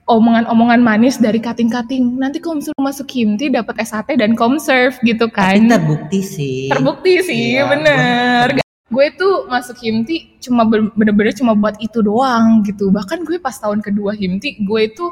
[0.09, 2.19] omongan-omongan manis dari kating-kating.
[2.19, 5.69] Nanti kalau misalnya masuk Himti dapat SAT dan Comserve gitu Tapi kan.
[5.71, 6.67] terbukti sih.
[6.73, 8.47] Terbukti sih, Iya, bener.
[8.89, 12.89] Gue tuh masuk Himti cuma bener-bener cuma buat itu doang gitu.
[12.89, 15.05] Bahkan gue pas tahun kedua Himti, gue itu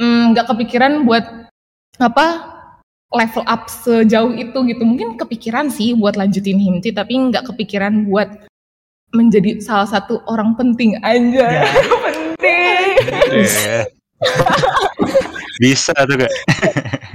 [0.00, 1.52] mm, nggak kepikiran buat
[2.00, 2.26] apa
[3.12, 4.82] level up sejauh itu gitu.
[4.88, 8.48] Mungkin kepikiran sih buat lanjutin Himti, tapi nggak kepikiran buat
[9.12, 11.46] menjadi salah satu orang penting aja.
[11.60, 11.68] Ya.
[12.06, 12.86] penting.
[15.60, 16.32] Bisa tuh kak.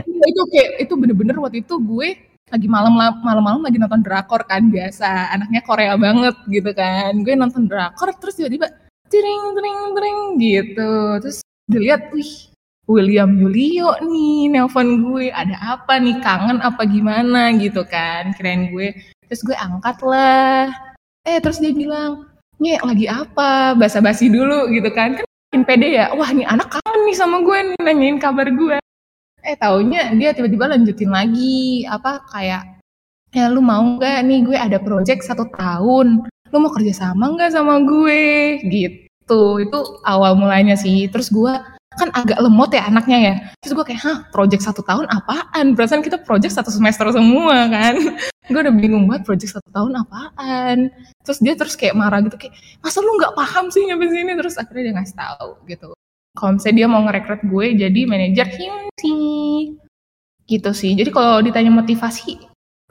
[0.05, 2.09] Iya, itu kayak itu bener-bener waktu itu gue
[2.53, 2.93] lagi malam
[3.25, 5.33] malam-malam lagi nonton drakor kan biasa.
[5.33, 7.25] Anaknya Korea banget gitu kan.
[7.25, 8.69] Gue nonton drakor terus tiba-tiba
[9.09, 10.93] tring tring tring gitu.
[11.25, 12.53] Terus dilihat wih
[12.85, 15.33] William Yulio nih nelpon gue.
[15.33, 16.21] Ada apa nih?
[16.21, 17.49] Kangen apa gimana?
[17.57, 18.93] gitu kan keren gue.
[19.25, 20.69] Terus gue angkat lah.
[21.25, 22.29] Eh terus dia bilang
[22.61, 23.73] nih lagi apa?
[23.73, 25.17] Basa-basi dulu gitu kan.
[25.17, 26.13] Kan makin pede ya.
[26.13, 28.77] Wah nih anak kangen nih sama gue nih nanyain kabar gue
[29.45, 32.81] eh taunya dia tiba-tiba lanjutin lagi apa kayak
[33.29, 37.51] ya lu mau nggak nih gue ada project satu tahun lu mau kerja sama nggak
[37.51, 38.63] sama gue?
[38.63, 39.41] Gitu.
[39.59, 41.11] Itu awal mulanya sih.
[41.11, 41.51] Terus gue
[41.95, 43.33] kan agak lemot ya anaknya ya.
[43.59, 45.75] Terus gue kayak hah project satu tahun apaan?
[45.75, 47.95] Perasaan kita project satu semester semua kan.
[48.45, 50.93] Gue udah bingung banget project satu tahun apaan.
[51.25, 54.37] Terus dia terus kayak marah gitu kayak masa lu nggak paham sih nyampe sini?
[54.37, 55.89] Terus akhirnya dia ngasih tahu gitu
[56.35, 59.15] kalau misalnya dia mau ngerekrut gue jadi manajer Himti
[60.45, 62.37] gitu sih jadi kalau ditanya motivasi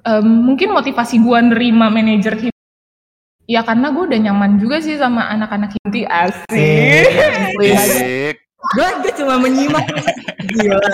[0.02, 2.64] em, mungkin motivasi gue nerima manajer Himti
[3.44, 7.06] ya karena gue udah nyaman juga sih sama anak-anak Himti asik
[7.60, 8.44] Asik.
[8.72, 9.84] Gue gue cuma menyimak.
[10.56, 10.88] Gila.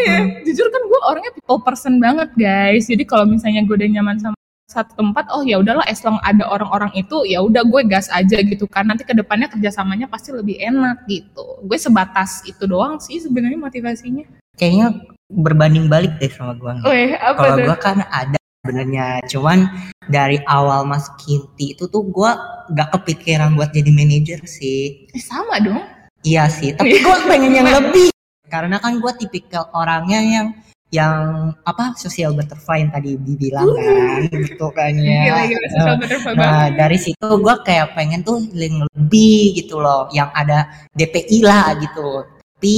[0.00, 2.88] Iya, jujur kan gue orangnya people person banget guys.
[2.88, 6.48] Jadi kalau misalnya gue udah nyaman sama satu tempat, oh ya udahlah, as long ada
[6.48, 8.88] orang-orang itu, ya udah gue gas aja gitu kan.
[8.88, 11.60] Nanti ke depannya kerjasamanya pasti lebih enak gitu.
[11.68, 14.24] Gue sebatas itu doang sih sebenarnya motivasinya.
[14.56, 16.72] Kayaknya berbanding balik deh sama gue.
[16.80, 19.68] Kalau gue kan ada sebenarnya, cuman
[20.08, 22.30] dari awal masuk Kinti itu tuh gue
[22.72, 25.04] gak kepikiran buat jadi manajer sih.
[25.12, 25.84] Eh, sama dong.
[26.24, 28.08] Iya sih, tapi gue pengen yang lebih.
[28.48, 30.46] Karena kan gue tipikal orangnya yang
[30.94, 35.26] yang apa sosial butterfly yang tadi dibilang kan, gitu kan ya.
[35.26, 35.92] Gila, gila,
[36.38, 41.74] Nah dari situ gue kayak pengen tuh yang lebih gitu loh, yang ada DPI lah
[41.82, 42.22] gitu.
[42.54, 42.76] Tapi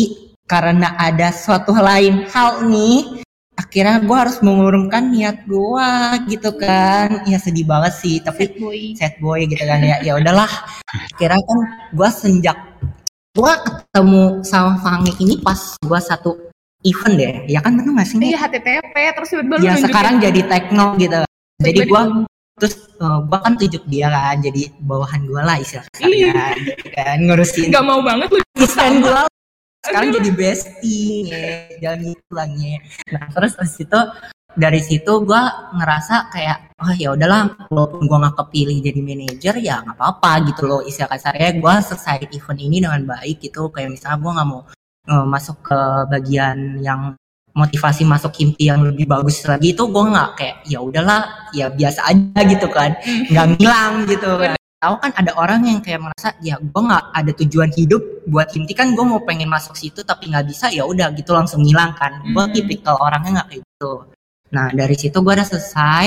[0.48, 3.20] karena ada suatu lain hal nih,
[3.60, 5.90] akhirnya gue harus mengurungkan niat gue
[6.32, 7.28] gitu kan.
[7.28, 8.96] Ya sedih banget sih, tapi boy.
[8.96, 10.00] sad boy gitu kan ya.
[10.00, 10.48] Ya udahlah.
[10.88, 11.58] Akhirnya kan
[11.92, 12.56] gue senjak
[13.36, 16.45] gue ketemu sama Fangi ini pas gue satu
[16.86, 17.34] event deh.
[17.50, 18.22] Ya kan bener gak sih?
[18.22, 21.26] Iya HTTP terus tiba-tiba Ya sekarang jadi tekno gitu.
[21.58, 22.02] Jadi gue
[22.56, 27.68] terus uh, gua kan tunjuk dia kan jadi bawahan gua lah istilahnya gitu kan ngurusin
[27.68, 28.40] Gak mau banget lu.
[28.56, 29.28] desain gua
[29.84, 32.80] sekarang jadi bestie ya jalan pulangnya
[33.12, 34.00] nah terus dari situ
[34.56, 39.84] dari situ gua ngerasa kayak oh ya udahlah walaupun gua nggak kepilih jadi manajer ya
[39.84, 44.16] nggak apa-apa gitu loh istilah kasarnya gua selesai event ini dengan baik gitu kayak misalnya
[44.24, 44.62] gua nggak mau
[45.08, 45.78] uh, masuk ke
[46.10, 47.14] bagian yang
[47.56, 52.04] motivasi masuk himti yang lebih bagus lagi itu gue nggak kayak ya udahlah ya biasa
[52.12, 52.92] aja gitu kan.
[53.32, 54.54] Nggak ngilang gitu kan.
[54.76, 58.76] Tahu kan ada orang yang kayak merasa ya gue nggak ada tujuan hidup buat himti
[58.76, 62.20] kan gue mau pengen masuk situ tapi nggak bisa ya udah gitu langsung ngilang kan.
[62.28, 62.52] Gue Hmm.
[62.52, 63.92] tipikal orangnya nggak kayak gitu.
[64.52, 66.06] Nah dari situ gue udah selesai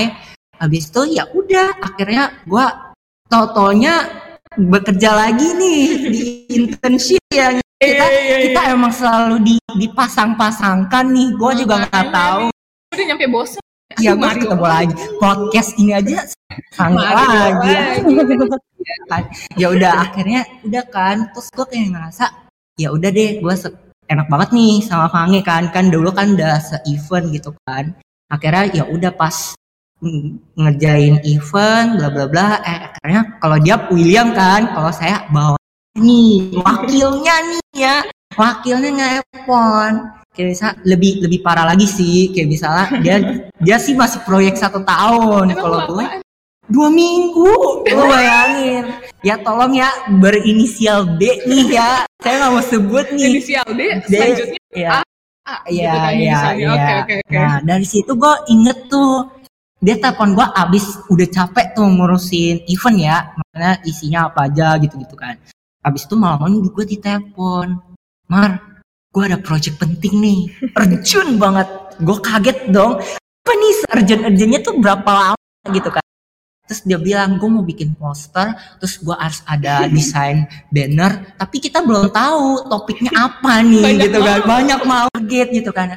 [0.60, 2.66] habis itu ya udah akhirnya gue
[3.26, 4.06] totonya
[4.54, 8.06] bekerja lagi nih di internship ya kita
[8.44, 11.28] kita emang selalu di, dipasang-pasangkan nih.
[11.40, 12.52] Gue juga nggak tahu.
[12.92, 13.24] Udah nyampe
[13.98, 14.42] ya Aduh, gue Mario.
[14.46, 16.18] ketemu lagi podcast ini aja.
[16.76, 17.76] Sangat lagi.
[19.56, 21.16] Ya udah akhirnya udah kan.
[21.32, 22.24] Terus gue kayak ngerasa
[22.76, 23.54] ya udah deh gue
[24.12, 25.72] enak banget nih sama Fange kan.
[25.72, 27.96] Kan dulu kan udah se-event gitu kan.
[28.28, 29.56] Akhirnya ya udah pas
[30.56, 32.48] ngerjain event bla bla bla.
[32.62, 35.59] Eh akhirnya kalau dia William kan kalau saya bawa
[35.98, 37.96] nih wakilnya nih ya.
[38.38, 42.30] Wakilnya nge-phone kayak bisa lebih lebih parah lagi sih.
[42.30, 43.16] Kayak misalnya dia
[43.66, 45.56] dia sih masih proyek satu tahun.
[45.58, 46.06] Kalau gue
[46.70, 47.82] dua minggu.
[47.90, 48.84] Lu bayangin.
[49.26, 49.90] Ya tolong ya
[50.22, 52.06] berinisial B nih ya.
[52.22, 53.26] Saya nggak mau sebut nih.
[53.36, 54.14] Inisial D, D.
[54.14, 55.02] selanjutnya ya.
[55.50, 55.56] A.
[55.66, 57.42] Iya, gitu kan iya, iya.
[57.42, 59.26] Nah, dari situ gue inget tuh,
[59.82, 65.16] dia telepon gue abis udah capek tuh ngurusin event ya, makanya isinya apa aja gitu-gitu
[65.18, 65.34] kan.
[65.80, 67.80] Abis itu malam-malam gue ditelepon,
[68.28, 68.60] Mar,
[69.08, 70.40] gue ada project penting nih,
[70.76, 71.68] urgent banget.
[72.04, 76.04] Gue kaget dong, apa nih urgent-urgentnya tuh berapa lama gitu kan.
[76.68, 81.80] Terus dia bilang, gue mau bikin poster, terus gue harus ada desain banner, tapi kita
[81.80, 84.38] belum tahu topiknya apa nih Banyak gitu kan.
[84.44, 85.96] Banyak mau kaget gitu kan.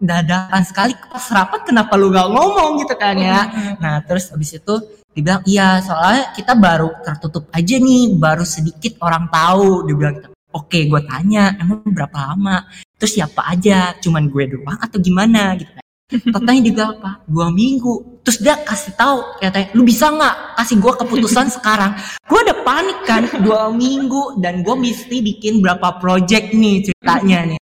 [0.00, 3.52] Dadakan sekali pas rapat kenapa lu gak ngomong gitu kan ya.
[3.84, 4.74] Nah terus abis itu
[5.14, 9.86] dibilang iya soalnya kita baru tertutup aja nih, baru sedikit orang tahu.
[9.90, 10.28] Dia bilang gitu.
[10.50, 12.66] Oke gue tanya emang berapa lama?
[12.98, 13.94] Terus siapa aja?
[14.02, 15.84] Cuman gue doang atau gimana gitu kan.
[16.10, 17.22] Dia bilang apa?
[17.22, 18.22] Dua minggu.
[18.26, 21.94] Terus dia kasih tahu katanya, lu bisa nggak kasih gue keputusan sekarang?
[22.26, 27.60] Gue udah panik kan dua minggu dan gue mesti bikin berapa project nih ceritanya nih.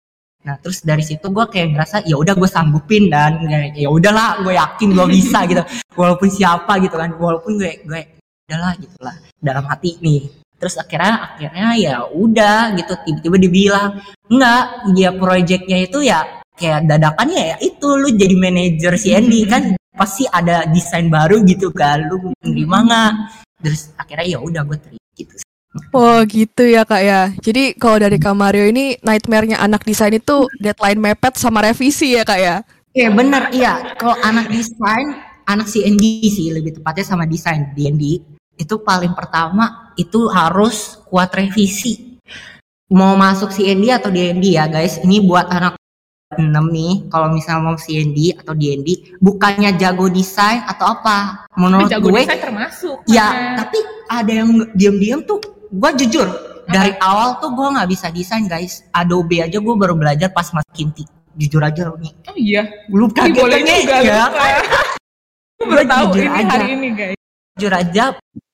[0.46, 3.42] Nah terus dari situ gue kayak ngerasa ya udah gue sanggupin dan
[3.74, 5.66] ya udahlah gue yakin gue bisa gitu.
[5.98, 8.00] Walaupun siapa gitu kan, walaupun gue gue
[8.46, 10.30] udahlah gitulah dalam hati nih.
[10.56, 12.94] Terus akhirnya akhirnya ya udah gitu.
[13.02, 13.88] Tiba-tiba dibilang
[14.30, 16.22] enggak dia projectnya itu ya
[16.54, 17.88] kayak dadakan ya, ya itu.
[17.98, 19.74] Lu jadi manajer si Andy kan.
[19.96, 22.06] Pasti ada desain baru gitu kan.
[22.06, 23.12] Lu nerima nggak?
[23.66, 25.45] Terus akhirnya ya udah gue terima gitu
[25.92, 27.32] Oh gitu ya kak ya.
[27.40, 32.24] Jadi kalau dari Kak Mario ini nightmare-nya anak desain itu deadline mepet sama revisi ya
[32.24, 32.56] kak ya.
[32.96, 38.24] Iya bener iya kalau anak desain anak si Andy sih lebih tepatnya sama desain D&D
[38.56, 42.16] itu paling pertama itu harus kuat revisi
[42.88, 45.76] mau masuk C&D atau D&D ya guys ini buat anak
[46.34, 51.86] 6 nih kalau misalnya mau C&D atau D&D bukannya jago desain atau apa Tapi menurut
[51.92, 52.96] jago gue desain termasuk.
[53.06, 55.38] ya tapi ada yang diam-diam tuh
[55.76, 56.28] gue jujur
[56.66, 60.72] dari awal tuh gue nggak bisa desain guys Adobe aja gue baru belajar pas masuk
[60.72, 62.62] Kinti jujur aja nih Oh iya.
[62.88, 63.96] lu kaget boleh kan, juga.
[64.00, 64.24] ya?
[65.54, 66.48] Aku baru tahu ini aja.
[66.50, 67.16] hari ini guys.
[67.54, 68.04] jujur aja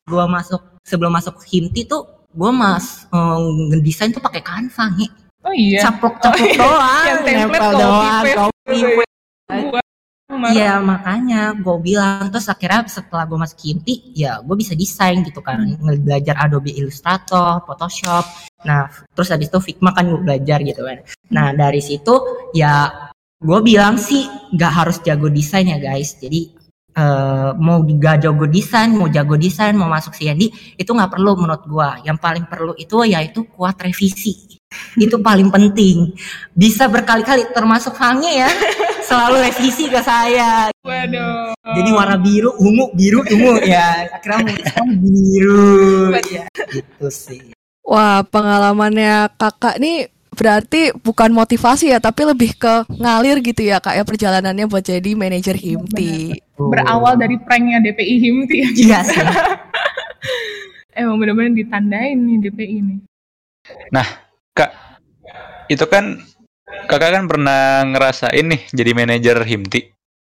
[0.05, 3.39] gua masuk sebelum masuk Himti tuh gua mas eh,
[3.71, 5.11] ngedesain tuh pakai Canva nih
[5.43, 5.79] Oh iya.
[5.81, 6.55] caplok caplok Oh, iya.
[6.57, 8.89] doang Yang template nempel doang copy ya.
[8.93, 9.92] paste.
[10.33, 15.45] Iya makanya gue bilang terus akhirnya setelah gue masuk Kinti ya gue bisa desain gitu
[15.45, 18.25] kan belajar Adobe Illustrator, Photoshop.
[18.65, 21.05] Nah terus habis itu Figma kan gue belajar gitu kan.
[21.29, 22.15] Nah dari situ
[22.57, 22.89] ya
[23.43, 24.25] gue bilang sih
[24.57, 26.17] gak harus jago desain ya guys.
[26.17, 26.49] Jadi
[26.97, 30.49] eh, mau gak jago desain, mau jago desain, mau masuk CND
[30.81, 31.91] itu nggak perlu menurut gue.
[32.09, 34.61] Yang paling perlu itu yaitu kuat revisi.
[34.97, 36.17] itu paling penting.
[36.57, 38.49] Bisa berkali-kali termasuk Fange ya.
[39.13, 40.73] Selalu revisi ke saya.
[40.81, 41.53] Waduh.
[41.53, 44.09] Jadi warna biru, ungu, biru, ungu ya.
[44.09, 46.17] Akhirnya memutuskan biru.
[46.33, 47.53] Ya, gitu sih.
[47.85, 54.01] Wah pengalamannya kakak nih berarti bukan motivasi ya tapi lebih ke ngalir gitu ya kak
[54.01, 56.41] ya perjalanannya buat jadi manajer Himti.
[56.57, 58.69] Berawal dari pranknya DPI Himti ya.
[58.73, 59.21] Iya sih.
[60.97, 62.97] Emang bener-bener ditandain nih DPI ini.
[64.57, 64.73] Kak,
[65.69, 66.21] itu kan
[66.89, 69.93] kakak kan pernah ngerasain nih jadi manajer Himti.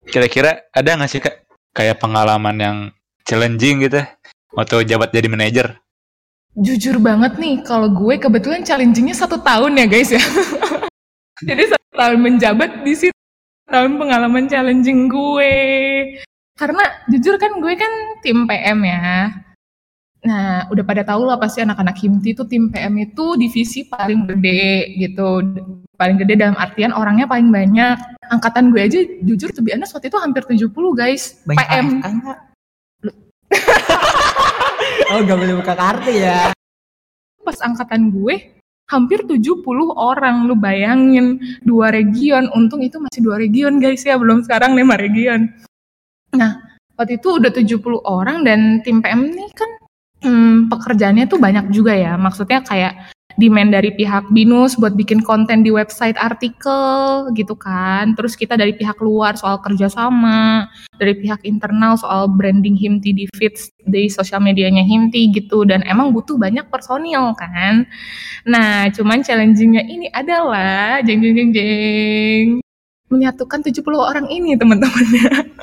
[0.04, 2.78] Kira-kira ada nggak sih kak kayak pengalaman yang
[3.24, 4.04] challenging gitu
[4.54, 5.68] waktu jabat jadi manajer?
[6.54, 10.22] Jujur banget nih, kalau gue kebetulan challengingnya satu tahun ya guys ya.
[11.50, 13.18] Jadi satu tahun menjabat di situ
[13.66, 15.56] tahun pengalaman challenging gue.
[16.54, 17.90] Karena jujur kan gue kan
[18.22, 19.34] tim PM ya.
[20.24, 24.96] Nah, udah pada tahu lah pasti anak-anak Himti itu tim PM itu divisi paling gede
[24.96, 25.44] gitu.
[26.00, 28.00] Paling gede dalam artian orangnya paling banyak.
[28.32, 31.44] Angkatan gue aja jujur tuh honest waktu itu hampir 70 guys.
[31.44, 31.88] Banyak PM.
[35.12, 36.56] oh gak boleh buka kartu ya.
[37.44, 39.60] Pas angkatan gue hampir 70
[39.96, 45.00] orang lu bayangin dua region untung itu masih dua region guys ya belum sekarang lima
[45.00, 45.50] region
[46.36, 46.60] nah
[47.00, 49.70] waktu itu udah 70 orang dan tim PM ini kan
[50.24, 52.16] hmm, pekerjaannya tuh banyak juga ya.
[52.16, 58.14] Maksudnya kayak demand dari pihak binus buat bikin konten di website artikel gitu kan.
[58.14, 63.74] Terus kita dari pihak luar soal kerjasama dari pihak internal soal branding Himti di feeds
[63.84, 65.66] di sosial medianya Himti gitu.
[65.66, 67.86] Dan emang butuh banyak personil kan.
[68.48, 72.63] Nah cuman challengingnya ini adalah jeng jeng jeng jeng
[73.14, 75.30] menyatukan 70 orang ini teman-temannya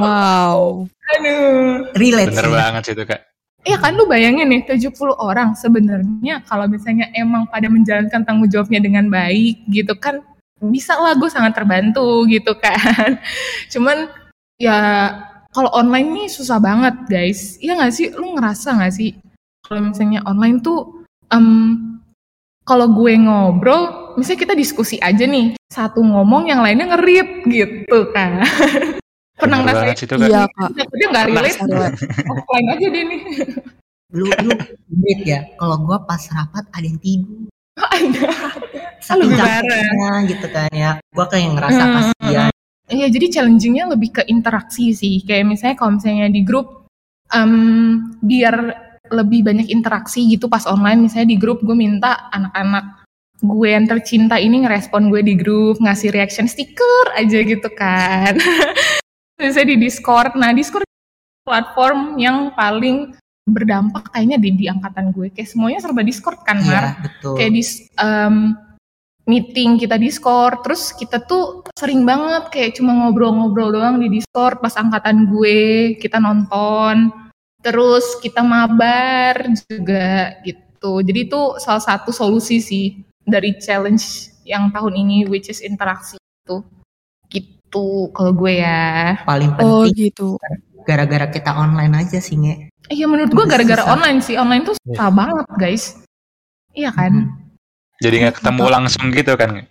[0.00, 0.88] Wow.
[1.12, 2.52] aduh Relate Bener sih.
[2.56, 3.20] banget sih itu kak.
[3.62, 8.82] Iya kan lu bayangin nih 70 orang sebenarnya kalau misalnya emang pada menjalankan tanggung jawabnya
[8.82, 10.18] dengan baik gitu kan
[10.58, 13.20] bisa lah gue sangat terbantu gitu kan.
[13.72, 14.08] Cuman
[14.58, 15.12] ya
[15.52, 17.60] kalau online nih susah banget guys.
[17.60, 18.10] Iya gak sih?
[18.16, 19.14] Lu ngerasa gak sih
[19.62, 21.78] kalau misalnya online tuh em,
[22.66, 28.42] kalau gue ngobrol, misalnya kita diskusi aja nih, satu ngomong yang lainnya ngerip gitu kan.
[29.40, 29.98] Pernah ngerasain?
[29.98, 30.28] itu kak.
[30.28, 30.70] Iya kak.
[30.76, 31.58] Dia nggak relate,
[32.30, 33.20] offline aja deh nih.
[34.16, 34.52] Lu lu
[34.92, 35.40] bed ya.
[35.56, 37.48] Kalau gua pas rapat ada yang tidur.
[37.96, 38.28] Ada.
[39.00, 40.90] Saking Lebih capeknya gitu kan ya.
[41.16, 41.94] Gua kayak ngerasa Hmm.
[41.96, 42.52] kasihan.
[42.92, 45.24] Iya, jadi challengingnya lebih ke interaksi sih.
[45.24, 46.84] Kayak misalnya kalau misalnya di grup,
[47.32, 48.54] em, biar
[49.08, 51.08] lebih banyak interaksi gitu pas online.
[51.08, 53.01] Misalnya di grup gue minta anak-anak
[53.42, 58.38] gue yang tercinta ini ngerespon gue di grup, ngasih reaction stiker aja gitu kan.
[59.42, 60.38] misalnya di Discord.
[60.38, 60.86] Nah, Discord
[61.42, 65.34] platform yang paling berdampak kayaknya di, di angkatan gue.
[65.34, 66.70] Kayak semuanya serba Discord kan, Mar?
[66.70, 67.34] Iya, betul.
[67.34, 67.62] kayak di
[67.98, 68.36] em,
[69.26, 74.74] meeting kita Discord terus kita tuh sering banget kayak cuma ngobrol-ngobrol doang di Discord pas
[74.74, 77.14] angkatan gue kita nonton
[77.62, 82.86] terus kita mabar juga gitu jadi itu salah satu solusi sih
[83.26, 86.62] dari challenge yang tahun ini which is interaksi itu.
[87.30, 89.16] Gitu kalau gue ya.
[89.24, 90.36] Paling Oh penting gitu.
[90.82, 92.74] gara-gara kita online aja sih, Nge.
[92.90, 94.34] iya menurut gue gara-gara online sih.
[94.34, 95.84] Online tuh susah banget guys.
[96.74, 97.12] Iya kan?
[97.12, 97.38] Hmm.
[98.02, 99.62] Jadi nggak ketemu langsung gitu kan?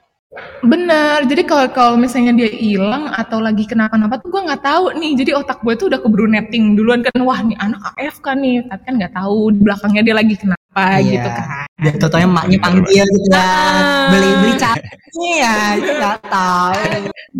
[0.64, 5.12] Bener, jadi kalau kalau misalnya dia hilang atau lagi kenapa-napa tuh gue nggak tahu nih.
[5.20, 8.82] Jadi otak gue tuh udah keburu netting duluan kan, wah nih anak AFK nih, tapi
[8.88, 11.00] kan nggak tahu di belakangnya dia lagi kenapa Iya.
[11.04, 11.68] gitu kan.
[11.82, 13.44] Dan totonya maknya panggil gitu kan.
[13.44, 14.08] Ah.
[14.14, 16.74] Beli beli catnya ya, itu nggak tahu.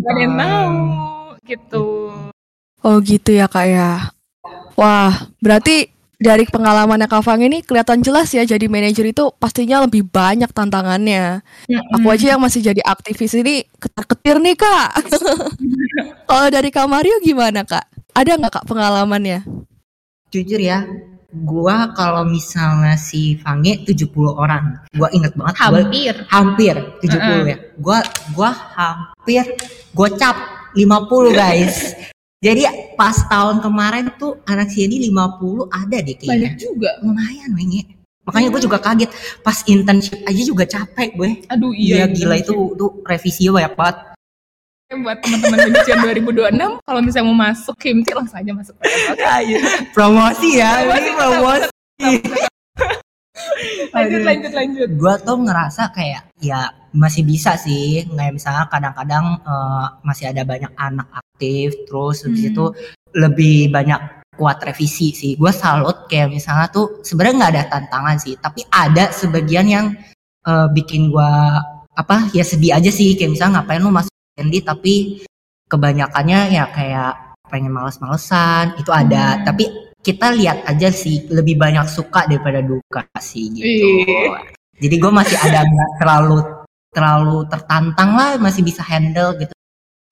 [0.02, 0.72] Gak ada yang tahu
[1.46, 1.86] gitu.
[2.82, 4.10] Oh gitu ya kak ya.
[4.74, 5.92] Wah, berarti
[6.22, 11.42] dari pengalamannya Kak Fang ini kelihatan jelas ya jadi manajer itu pastinya lebih banyak tantangannya.
[11.98, 12.14] Aku Mm-mm.
[12.14, 15.02] aja yang masih jadi aktivis ini ketar-ketir nih kak.
[16.30, 17.84] Kalau dari Kak Mario gimana kak?
[18.14, 19.42] Ada nggak kak pengalamannya?
[20.32, 20.86] Jujur ya,
[21.34, 26.14] gua kalau misalnya si Fange 70 orang, gua inget banget gua hampir.
[26.28, 27.40] hampir 70 Heeh.
[27.48, 27.56] ya.
[27.80, 27.98] Gua
[28.36, 29.44] gua hampir
[29.92, 30.36] gocap
[30.76, 31.96] 50 guys.
[32.46, 32.66] Jadi
[32.98, 36.50] pas tahun kemarin tuh anak sini 50 ada deh Banyak kayaknya.
[36.58, 36.90] juga.
[37.00, 37.82] Lumayan Wenge.
[38.22, 39.10] Makanya gue juga kaget
[39.42, 41.30] pas internship aja juga capek gue.
[41.50, 42.06] Aduh Iya iya.
[42.06, 44.11] gila itu tuh revisi banyak banget.
[44.92, 48.76] Buat teman-teman Benician 2026, kalau misalnya mau masuk Kimti langsung aja masuk.
[49.96, 51.68] Promosi ya, Promosi, ini promosi.
[53.92, 54.88] Lanjut, lanjut, lanjut.
[54.92, 60.72] gue tuh ngerasa kayak ya masih bisa sih kayak misalnya kadang-kadang eh, masih ada banyak
[60.76, 62.50] anak aktif terus habis Hmm.
[62.52, 62.64] itu
[63.16, 64.00] lebih banyak
[64.36, 69.08] kuat revisi sih gue salut kayak misalnya tuh sebenarnya nggak ada tantangan sih tapi ada
[69.10, 69.86] sebagian yang
[70.44, 71.32] eh, bikin gue
[71.92, 74.94] apa ya sedih aja sih kayak misalnya ngapain lu masuk Candy tapi
[75.68, 79.44] kebanyakannya ya kayak pengen males-malesan itu ada Hmm.
[79.44, 79.64] tapi
[80.02, 84.32] kita lihat aja sih lebih banyak suka daripada duka sih gitu Ih.
[84.80, 86.38] jadi gue masih ada nggak terlalu
[86.92, 89.52] terlalu tertantang lah masih bisa handle gitu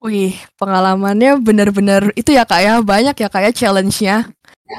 [0.01, 4.33] Wih, pengalamannya bener-bener itu ya kak ya, banyak ya kak ya challenge-nya.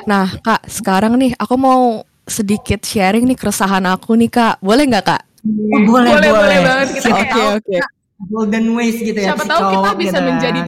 [0.10, 4.58] Nah kak, sekarang nih aku mau sedikit sharing nih keresahan aku nih kak.
[4.66, 5.22] Boleh nggak kak?
[5.46, 6.26] Oh, boleh, boleh, boleh.
[6.26, 8.01] boleh banget kita Siapa Oke oke.
[8.30, 10.60] Golden ways gitu ya Siapa si tahu kita bisa gitu menjadi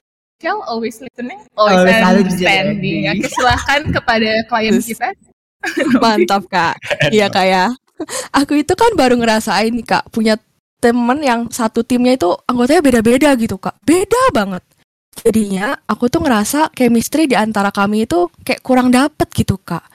[0.44, 3.08] Shell always listening, Always always, understanding.
[3.08, 3.24] understanding.
[3.24, 4.88] Oke, silahkan kepada klien Terus.
[4.92, 5.08] kita.
[6.04, 6.76] Mantap kak.
[7.16, 7.66] Iya kak ya.
[8.36, 10.36] Aku itu kan baru ngerasain nih kak punya
[10.84, 13.80] temen yang satu timnya itu anggotanya beda-beda gitu kak.
[13.88, 14.60] Beda banget.
[15.24, 19.88] Jadinya aku tuh ngerasa chemistry di antara kami itu kayak kurang dapet gitu kak.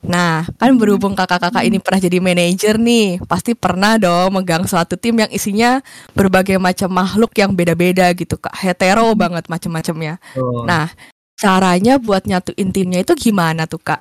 [0.00, 5.20] Nah, kan berhubung kakak-kakak ini pernah jadi manajer nih, pasti pernah dong megang suatu tim
[5.20, 5.84] yang isinya
[6.16, 10.16] berbagai macam makhluk yang beda-beda gitu kak, hetero banget macam-macamnya.
[10.32, 10.64] Tuh.
[10.64, 10.88] Nah,
[11.36, 14.00] caranya buat nyatuin timnya itu gimana tuh kak?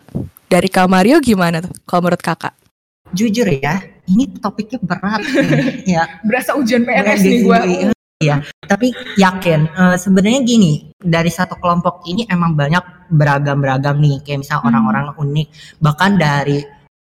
[0.50, 2.58] Dari Kak Mario gimana tuh kalau menurut kakak?
[3.14, 5.86] jujur ya, ini topiknya berat nih.
[5.98, 6.04] ya.
[6.22, 7.60] Berasa ujian PNS nih gue.
[8.20, 14.44] Iya, tapi yakin eh, sebenarnya gini, dari satu kelompok ini emang banyak beragam-beragam nih, kayak
[14.44, 14.70] misalnya Hmm.
[14.76, 15.48] orang-orang unik,
[15.80, 16.60] bahkan dari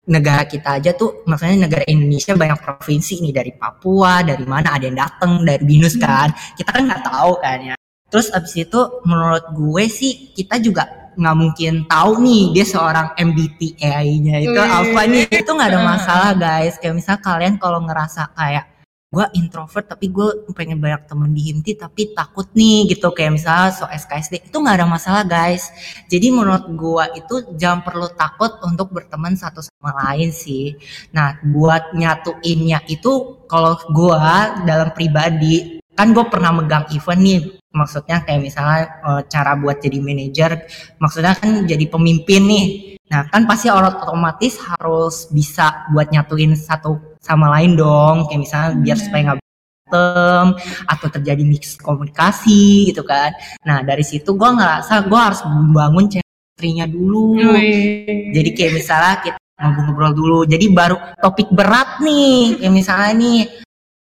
[0.07, 4.87] negara kita aja tuh, maksudnya negara Indonesia banyak provinsi nih dari Papua, dari mana ada
[4.87, 6.07] yang dateng dari binus Hmm.
[6.07, 7.75] kan, kita kan nggak tahu kan ya.
[8.07, 10.87] Terus abis itu menurut gue sih kita juga
[11.19, 14.71] nggak mungkin tahu nih dia seorang MBTI-nya itu Wih.
[14.71, 18.72] apa nih itu nggak ada masalah guys kayak misal kalian kalau ngerasa kayak
[19.13, 23.13] gue introvert tapi gue pengen banyak temen di Himti tapi takut nih gitu.
[23.13, 25.69] Kayak misalnya so SKSD itu nggak ada masalah guys.
[26.09, 30.73] Jadi menurut gue itu jangan perlu takut untuk berteman satu sama lain sih.
[31.13, 34.25] Nah buat nyatuinnya itu kalau gue
[34.65, 37.41] dalam pribadi kan gue pernah megang event nih.
[37.77, 40.65] Maksudnya kayak misalnya eh, cara buat jadi manajer
[40.97, 42.67] maksudnya kan jadi pemimpin nih.
[43.13, 48.27] Nah kan pasti orang otomatis harus bisa buat nyatuin satu sama lain dong.
[48.29, 50.47] Kayak misalnya biar supaya nggak berantem
[50.89, 53.33] atau terjadi mix komunikasi gitu kan.
[53.63, 57.39] Nah dari situ gue ngerasa gue harus membangun chemistry-nya dulu.
[57.39, 58.35] Wih.
[58.35, 60.39] jadi kayak misalnya kita ngobrol-ngobrol dulu.
[60.49, 62.59] Jadi baru topik berat nih.
[62.59, 63.39] Kayak misalnya nih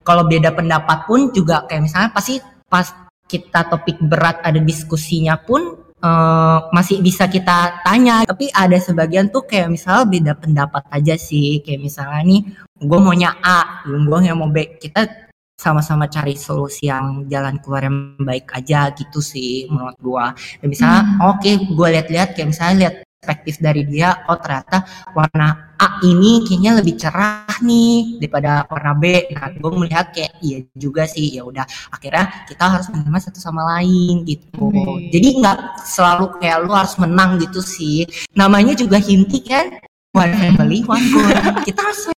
[0.00, 2.40] kalau beda pendapat pun juga kayak misalnya pasti
[2.70, 2.88] pas
[3.30, 8.24] kita topik berat ada diskusinya pun eh, masih bisa kita tanya.
[8.24, 11.60] Tapi ada sebagian tuh kayak misalnya beda pendapat aja sih.
[11.64, 12.40] Kayak misalnya nih
[12.80, 14.80] gue maunya A gue yang mau B.
[14.80, 15.30] Kita
[15.60, 20.26] sama-sama cari solusi yang jalan keluar yang baik aja gitu sih menurut gue
[20.64, 21.36] dan misalnya Hmm.
[21.36, 24.80] oke gue lihat-lihat kayak misalnya lihat perspektif dari dia oh ternyata
[25.12, 29.28] warna A ini kayaknya lebih cerah nih daripada warna B.
[29.36, 33.60] Nah gue melihat kayak iya juga sih ya udah akhirnya kita harus menerima satu sama
[33.76, 34.72] lain gitu.
[34.72, 35.12] Oke.
[35.12, 38.08] jadi nggak selalu kayak lu harus menang gitu sih.
[38.32, 39.68] Namanya juga hinti kan?
[40.16, 41.28] One family one goal.
[41.60, 42.08] Kita harus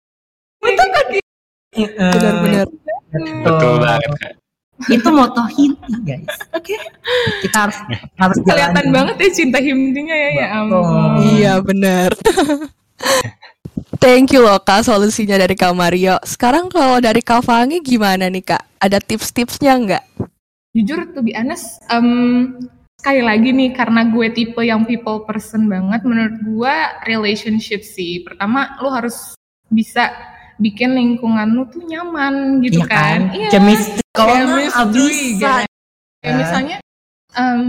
[0.62, 1.06] Itu kan?
[1.98, 2.66] Benar-benar.
[3.42, 3.74] Betul.
[3.82, 4.41] Banget.
[4.88, 6.74] Itu moto hinti guys oke
[7.40, 7.78] kita harus
[8.16, 8.92] harus kelihatan jalanin.
[8.92, 11.10] banget ya cinta himtinya ya ya ampun.
[11.36, 12.10] Iya benar.
[13.98, 16.18] Thank you loh kak solusinya dari Kak Mario.
[16.22, 18.62] Sekarang kalau dari Kak Fangi gimana nih kak?
[18.78, 20.04] Ada tips-tipsnya nggak?
[20.72, 22.56] Jujur to be honest, em,
[22.96, 26.74] sekali lagi nih karena gue tipe yang people person banget, menurut gue
[27.04, 28.24] relationship sih.
[28.24, 29.36] Pertama, lu harus
[29.68, 30.10] bisa
[30.58, 32.98] bikin lingkungan lu tuh nyaman gitu Iya kan?
[32.98, 33.20] kan.
[33.36, 33.48] Iya.
[33.50, 35.64] Chemistry kalau Chemistry, bisa.
[35.64, 35.70] gitu.
[36.22, 36.76] Kayak misalnya
[37.34, 37.62] em,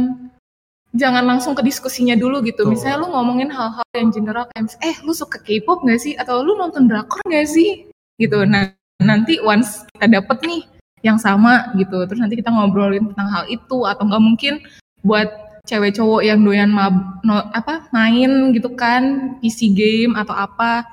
[0.94, 2.68] jangan langsung ke diskusinya dulu gitu.
[2.68, 2.78] Betul.
[2.78, 6.54] Misalnya lu ngomongin hal-hal yang general kayak eh lu suka K-pop gak sih atau lu
[6.60, 7.88] nonton drakor gak sih?
[8.22, 8.38] Gitu.
[8.46, 10.62] Nah, nanti once kita dapet nih
[11.04, 14.64] yang sama gitu, terus nanti kita ngobrolin tentang hal itu atau nggak mungkin
[15.04, 15.28] buat
[15.68, 16.96] cewek cowok yang doyan mab,
[17.28, 20.88] no- apa main gitu kan PC game atau apa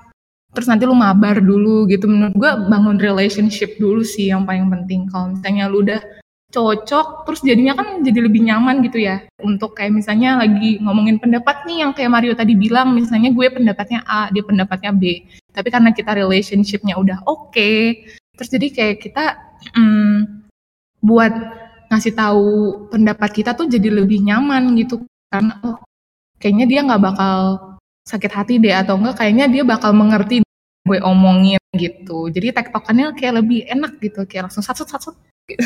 [0.51, 2.07] terus nanti lu mabar dulu gitu.
[2.11, 5.07] Menurut gua bangun relationship dulu sih yang paling penting.
[5.11, 6.01] Kalau misalnya lu udah
[6.51, 9.23] cocok terus jadinya kan jadi lebih nyaman gitu ya.
[9.43, 14.03] Untuk kayak misalnya lagi ngomongin pendapat nih yang kayak Mario tadi bilang misalnya gue pendapatnya
[14.07, 15.25] A dia pendapatnya B.
[15.51, 17.73] Tapi karena kita relationshipnya udah oke
[18.41, 19.25] terus jadi kayak kita
[19.77, 20.49] hmm,
[21.05, 21.29] buat
[21.93, 22.49] ngasih tahu
[22.89, 25.77] pendapat kita tuh jadi lebih nyaman gitu karena oh
[26.41, 27.37] kayaknya dia nggak bakal
[28.09, 30.41] sakit hati deh atau enggak kayaknya dia bakal mengerti
[30.89, 35.15] gue omongin gitu jadi tektokannya kayak lebih enak gitu kayak langsung satu satu
[35.47, 35.61] gitu.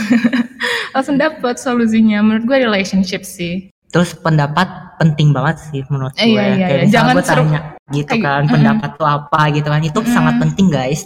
[0.95, 6.27] langsung dapet solusinya menurut gue relationship sih Terus pendapat penting banget sih menurut gue.
[6.27, 6.91] Eh, iya, iya, Kayak iya.
[6.91, 7.61] Jangan gue tanya
[7.95, 8.55] gitu kan, mm-mm.
[8.59, 9.81] pendapat tuh apa gitu kan.
[9.87, 10.11] Itu Mm-mm.
[10.11, 11.01] sangat penting guys.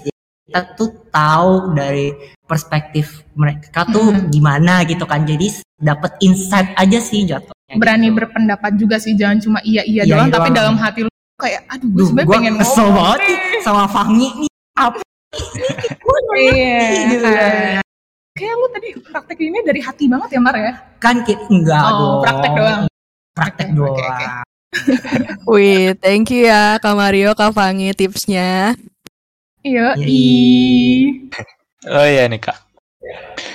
[0.48, 2.16] Kita tuh tahu dari
[2.48, 4.32] perspektif mereka tuh Mm.
[4.32, 5.28] gimana gitu kan.
[5.28, 7.76] Jadi dapat insight aja sih jatuhnya.
[7.76, 8.24] berani gitu.
[8.24, 11.62] berpendapat juga sih jangan cuma iya iya, Iya, doang iya tapi dalam hati lu kayak
[11.68, 14.50] aduh gue gue pengen kesel ngomong banget nih sama Fangi nih.
[14.74, 14.98] Apa?
[15.96, 16.18] Gue
[16.50, 17.82] iya gitu kan.
[18.34, 21.90] kayak lu tadi praktek ini dari hati banget ya Mar ya kan kita enggak Oh,
[21.90, 22.14] dong.
[22.22, 22.82] praktek doang.
[23.32, 23.94] Praktek Oke, doang.
[23.94, 24.26] oke, oke.
[25.50, 28.74] Wih, thank you ya Kak Mario, Kak Fangi tipsnya.
[29.60, 30.06] iya Iya.
[30.06, 30.22] i
[31.86, 32.58] Oh iya nih kak.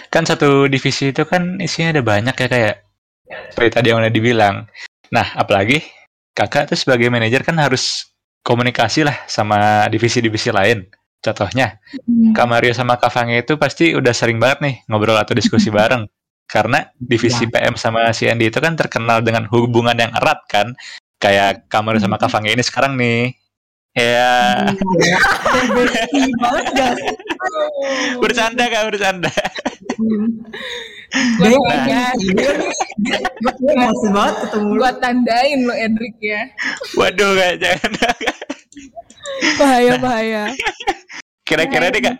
[0.07, 2.75] Kan satu divisi itu kan isinya ada banyak ya kayak
[3.49, 4.55] seperti tadi yang udah dibilang.
[5.09, 5.83] Nah, apalagi
[6.33, 8.13] kakak tuh sebagai manajer kan harus
[8.43, 10.85] komunikasi lah sama divisi-divisi lain.
[11.23, 12.35] Contohnya, hmm.
[12.35, 16.03] Kak Mario sama Kak Fange itu pasti udah sering banget nih ngobrol atau diskusi bareng.
[16.43, 17.49] Karena divisi ya.
[17.49, 20.75] PM sama CND itu kan terkenal dengan hubungan yang erat kan.
[21.15, 23.31] Kayak Kak Mario sama Kak Fange ini sekarang nih.
[23.95, 24.67] Ya.
[28.21, 29.29] bercanda kak, bercanda.
[31.13, 31.53] Gue
[34.09, 36.49] banget ketemu Gue tandain lo Edric ya.
[36.97, 37.91] Waduh kak, jangan.
[39.59, 40.43] bahaya, bahaya.
[41.45, 42.17] Kira-kira deh kak,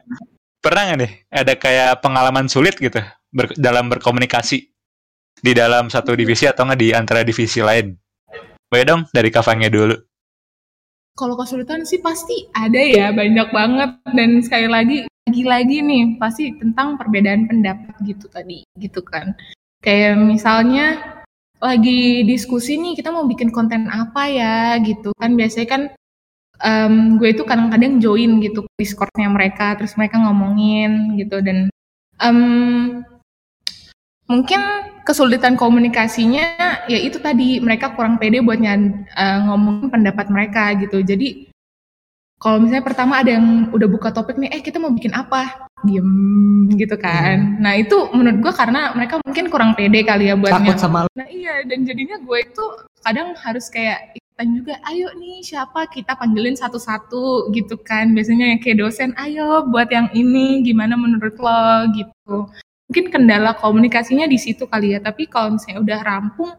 [0.61, 3.01] pernah gak nih ada kayak pengalaman sulit gitu
[3.34, 4.69] ber dalam berkomunikasi
[5.43, 7.97] di dalam satu divisi atau nggak di antara divisi lain?
[8.69, 9.97] Boleh dong dari kafangnya dulu.
[11.13, 14.01] Kalau kesulitan sih pasti ada ya, banyak banget.
[14.17, 19.34] Dan sekali lagi, lagi-lagi nih, pasti tentang perbedaan pendapat gitu tadi, gitu kan.
[19.81, 21.01] Kayak misalnya
[21.57, 25.34] lagi diskusi nih, kita mau bikin konten apa ya, gitu kan.
[25.34, 25.81] Biasanya kan
[26.63, 31.67] um, gue itu kadang-kadang join gitu discordnya mereka terus mereka ngomongin gitu dan
[32.23, 33.03] um,
[34.31, 34.61] mungkin
[35.03, 41.51] kesulitan komunikasinya ya itu tadi mereka kurang pede buat uh, ngomongin pendapat mereka gitu jadi
[42.43, 45.71] kalau misalnya pertama ada yang udah buka topik nih eh kita mau bikin apa?
[45.87, 47.59] Diem gitu kan.
[47.59, 47.63] Hmm.
[47.63, 51.27] nah itu menurut gue karena mereka mungkin kurang pede kali ya buat takut sama nah
[51.27, 52.65] iya dan jadinya gue itu
[53.03, 58.11] kadang harus kayak ikutan juga ayo nih siapa kita panggilin satu-satu gitu kan.
[58.11, 61.91] Biasanya yang kayak dosen ayo buat yang ini gimana menurut lo?
[61.95, 62.35] Gitu.
[62.91, 66.51] Mungkin kendala komunikasinya di situ kali ya tapi kalau misalnya udah rampung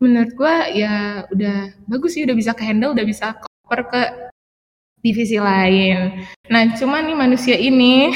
[0.00, 4.29] menurut gue ya udah bagus sih udah bisa ke handle udah bisa cover ke
[5.00, 8.14] divisi lain nah cuman nih manusia ini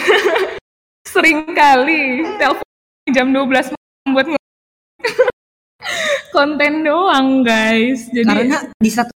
[1.12, 2.68] sering kali telepon
[3.12, 4.26] jam 12 malam buat
[6.34, 9.12] konten doang guys jadi karena di satu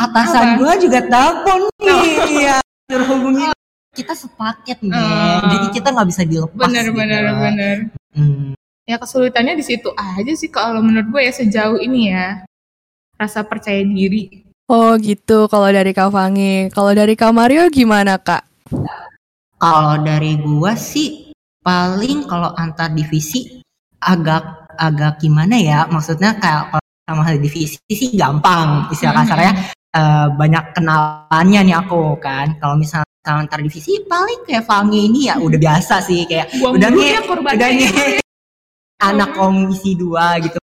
[0.00, 3.52] atasan gue juga telepon nih ya terhubungi
[3.90, 6.62] kita sepaket nih, uh, jadi kita nggak bisa dilepas.
[6.62, 6.94] Bener gitu.
[6.94, 7.76] bener bener.
[8.14, 8.54] Hmm.
[8.86, 12.46] Ya kesulitannya di situ aja sih kalau menurut gue ya sejauh ini ya
[13.18, 14.49] rasa percaya diri.
[14.70, 15.50] Oh gitu.
[15.50, 16.70] Kalau dari Kak Fangi.
[16.70, 18.70] Kalau dari Kak Mario gimana Kak?
[19.58, 21.34] Kalau dari gue sih
[21.66, 23.58] paling kalau antar divisi
[23.98, 25.90] agak agak gimana ya?
[25.90, 32.54] Maksudnya kayak kalau sama divisi sih gampang istilah kasarnya uh, banyak kenalannya nih aku kan.
[32.62, 36.30] Kalau misalnya antar divisi paling kayak Fangi ini ya udah biasa sih.
[36.30, 37.88] Kayak Buang udah nih ya, udah nih
[39.10, 40.59] anak komisi dua gitu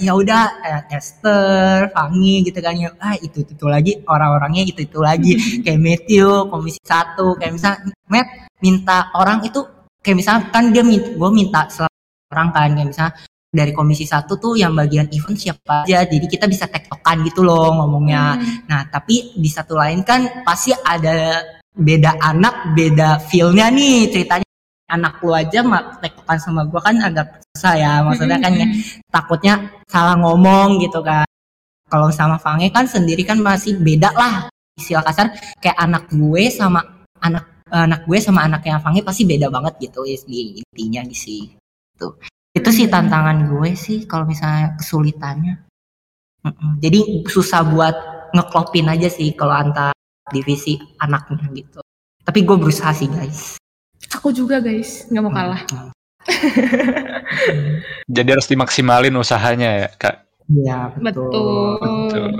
[0.00, 4.98] ya udah eh, Esther, Fangi gitu kan ya ah itu itu lagi orang-orangnya itu itu
[5.02, 5.36] lagi.
[5.64, 7.72] Kayak Matthew komisi satu kayak misal
[8.08, 8.28] Matt
[8.64, 9.60] minta orang itu
[10.00, 11.68] kayak misalkan kan dia minta gue minta
[12.32, 13.12] orang kan kayak misalnya
[13.52, 16.08] dari komisi satu tuh yang bagian event siapa aja?
[16.08, 18.40] Jadi kita bisa tektokan gitu loh ngomongnya.
[18.40, 18.64] Hmm.
[18.64, 24.51] nah tapi di satu lain kan pasti ada beda anak beda feelnya nih ceritanya
[24.92, 25.64] anak lu aja
[26.04, 28.68] tektokan sama gue kan agak susah ya maksudnya kan ya
[29.08, 29.54] takutnya
[29.88, 31.24] salah ngomong gitu kan.
[31.88, 35.32] Kalau sama Fange kan sendiri kan masih beda lah istilah kasar.
[35.64, 36.84] Kayak anak gue sama
[37.24, 41.56] anak anak gue sama anaknya Fange pasti beda banget gitu di intinya sih
[41.96, 42.20] tuh
[42.52, 45.56] itu sih tantangan gue sih kalau misalnya kesulitannya.
[46.82, 47.96] Jadi susah buat
[48.34, 49.92] ngeklopin aja sih kalau antar
[50.32, 51.80] divisi anaknya gitu.
[52.24, 53.61] Tapi gue berusaha sih guys.
[54.18, 55.62] Aku juga guys, nggak mau kalah.
[55.72, 55.90] Hmm.
[58.14, 60.16] Jadi harus dimaksimalin usahanya ya kak.
[60.52, 61.30] Iya betul.
[61.80, 62.30] betul.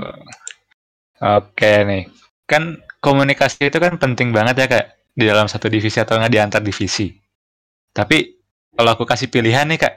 [1.23, 2.03] Oke nih,
[2.45, 6.39] kan komunikasi itu kan penting banget ya kak di dalam satu divisi atau nggak di
[6.39, 7.09] antar divisi.
[7.93, 8.17] Tapi
[8.73, 9.93] kalau aku kasih pilihan nih kak,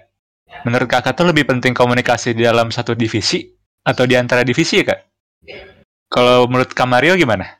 [0.64, 3.42] menurut kakak tuh lebih penting komunikasi di dalam satu divisi
[3.86, 5.00] atau di antara divisi ya kak?
[6.06, 7.58] Kalau menurut Kamario gimana?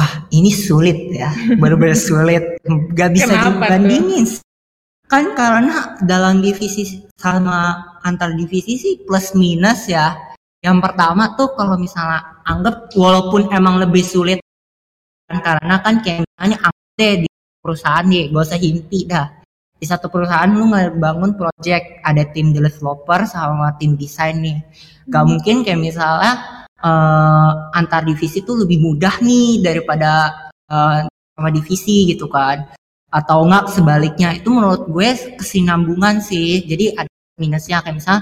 [0.00, 1.28] Wah ini sulit ya.
[1.60, 2.56] Benar-benar sulit.
[2.96, 4.24] Gak bisa dibandingin.
[5.04, 10.16] Kan karena dalam divisi sama antar divisi sih plus minus ya.
[10.64, 14.40] Yang pertama tuh kalau misalnya anggap walaupun emang lebih sulit
[15.28, 17.28] karena kan kayak misalnya anggap deh di
[17.60, 19.26] perusahaan nih gak usah inti dah.
[19.80, 24.60] Di satu perusahaan lu ngebangun project ada tim developer sama tim desain nih.
[25.08, 25.30] Gak hmm.
[25.32, 30.32] mungkin kayak misalnya uh, antar divisi tuh lebih mudah nih daripada
[30.68, 32.64] uh, sama divisi gitu kan.
[33.10, 35.08] Atau enggak sebaliknya itu menurut gue
[35.40, 36.62] kesinambungan sih.
[36.64, 37.10] Jadi ada
[37.40, 38.16] minusnya kayak misal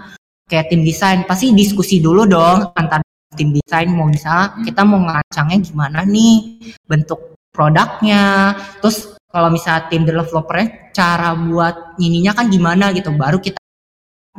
[0.48, 1.22] kayak tim desain.
[1.28, 3.04] Pasti diskusi dulu dong antar
[3.36, 3.90] tim desain.
[3.92, 8.56] Mau bisa kita mau ngacangnya gimana nih bentuk produknya.
[8.80, 13.12] Terus kalau misalnya tim developernya cara buat ininya kan gimana gitu.
[13.12, 13.60] Baru kita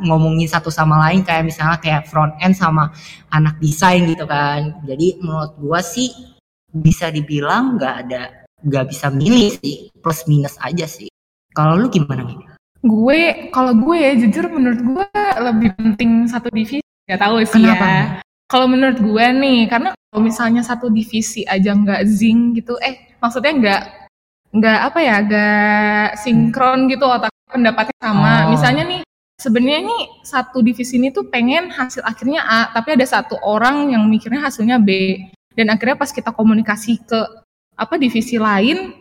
[0.00, 2.90] ngomongin satu sama lain kayak misalnya kayak front end sama
[3.32, 4.80] anak desain gitu kan.
[4.88, 6.10] Jadi menurut gua sih
[6.70, 8.22] bisa dibilang nggak ada
[8.64, 11.08] nggak bisa milih sih plus minus aja sih.
[11.56, 12.38] Kalau lu gimana nih?
[12.80, 16.80] Gue kalau gue ya jujur menurut gue lebih penting satu divisi.
[17.10, 17.84] Gak tahu sih Kenapa?
[17.84, 18.04] ya.
[18.50, 23.52] Kalau menurut gue nih, karena kalau misalnya satu divisi aja nggak zing gitu, eh maksudnya
[23.54, 23.82] nggak
[24.50, 28.34] nggak apa ya, nggak sinkron gitu otak pendapatnya sama.
[28.46, 28.54] Oh.
[28.54, 29.00] Misalnya nih,
[29.40, 34.04] sebenarnya nih satu divisi ini tuh pengen hasil akhirnya A, tapi ada satu orang yang
[34.04, 35.16] mikirnya hasilnya B.
[35.56, 37.20] Dan akhirnya pas kita komunikasi ke
[37.74, 38.92] apa divisi lain,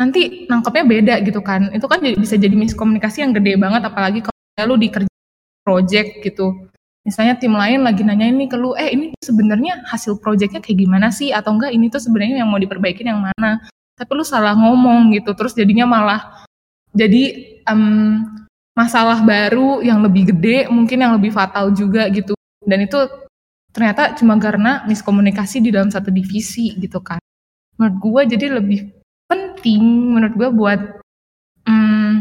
[0.00, 1.68] nanti nangkepnya beda gitu kan.
[1.76, 5.12] Itu kan bisa jadi miskomunikasi yang gede banget, apalagi kalau lu di kerja
[5.62, 6.72] project gitu.
[7.04, 11.12] Misalnya tim lain lagi nanya ini ke lu, eh ini sebenarnya hasil projectnya kayak gimana
[11.12, 11.36] sih?
[11.36, 13.60] Atau enggak ini tuh sebenarnya yang mau diperbaikin yang mana?
[13.94, 16.42] Tapi lu salah ngomong gitu, terus jadinya malah
[16.96, 17.22] jadi
[17.68, 18.24] em,
[18.74, 22.34] masalah baru yang lebih gede, mungkin yang lebih fatal juga gitu.
[22.60, 22.98] Dan itu
[23.70, 27.18] ternyata cuma karena miskomunikasi di dalam satu divisi gitu kan.
[27.78, 28.90] Menurut gue jadi lebih
[29.30, 29.82] penting
[30.14, 30.80] menurut gue buat
[31.66, 32.12] mm,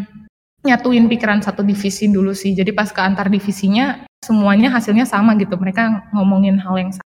[0.65, 2.53] nyatuin pikiran satu divisi dulu sih.
[2.53, 5.57] Jadi pas ke antar divisinya semuanya hasilnya sama gitu.
[5.57, 7.12] Mereka ngomongin hal yang sama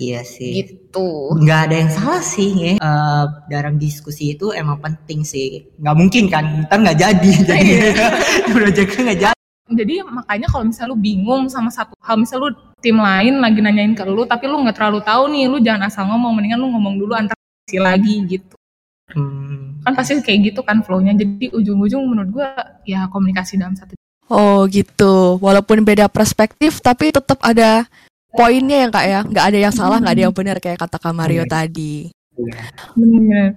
[0.00, 0.64] Iya sih.
[0.64, 1.36] gitu.
[1.36, 2.72] nggak ada yang salah sih ya.
[2.80, 7.72] Eh, dalam diskusi itu emang penting sih nggak mungkin kan ntar nggak jadi jadi
[8.56, 9.38] proyeknya nggak jadi
[9.70, 12.50] Jadi makanya kalau misalnya lu bingung sama satu hal, misalnya lu
[12.82, 16.10] tim lain lagi nanyain ke lu, tapi lu nggak terlalu tahu nih, lu jangan asal
[16.10, 18.58] ngomong, mendingan lu ngomong dulu antar divisi lagi gitu.
[19.14, 21.14] Hmm, Kan pasti kayak gitu kan flow-nya.
[21.14, 22.50] Jadi ujung-ujung menurut gua
[22.82, 23.94] ya komunikasi dalam satu
[24.26, 25.38] Oh gitu.
[25.38, 27.86] Walaupun beda perspektif tapi tetap ada
[28.32, 29.20] poinnya yang kak ya.
[29.22, 31.50] Nggak ada yang salah, nggak ada yang benar kayak kata Kak Mario Iya.
[31.50, 31.94] tadi.
[32.94, 33.48] Bener.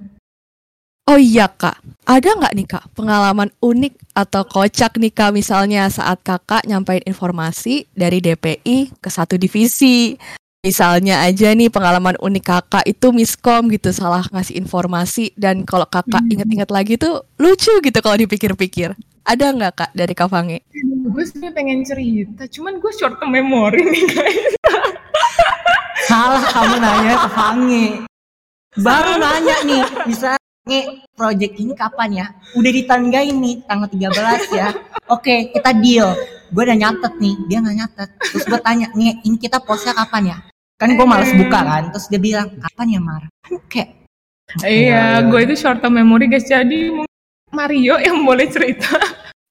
[1.03, 6.23] Oh iya kak, ada nggak nih kak pengalaman unik atau kocak nih kak misalnya saat
[6.23, 10.15] kakak nyampein informasi dari DPI ke satu divisi.
[10.63, 16.23] Misalnya aja nih pengalaman unik kakak itu miskom gitu salah ngasih informasi dan kalau kakak
[16.23, 16.31] Hmm.
[16.31, 18.95] inget-inget lagi tuh lucu gitu kalau dipikir-pikir.
[19.23, 20.63] Ada nggak kak dari Kak Fange?
[21.03, 24.55] Gue sebenarnya pengen cerita, cuman gue short term memory nih guys.
[26.23, 27.85] Salah kamu nanya ke Fange
[28.79, 32.25] baru nanya nih bisa nge project ini kapan ya?
[32.55, 34.71] Udah ditanggain nih tanggal 13 ya.
[35.11, 36.15] Oke kita deal.
[36.55, 38.09] Gue udah nyatet nih dia nggak nyatet.
[38.31, 40.37] Terus gue tanya nge ini kita postnya kapan ya?
[40.79, 41.83] Kan gue males buka kan?
[41.91, 43.23] Terus dia bilang kapan ya Mar?
[43.43, 43.89] Kan kayak
[44.63, 46.47] Iya, gue itu short term memory guys.
[46.47, 46.95] Jadi
[47.51, 48.95] Mario yang boleh cerita.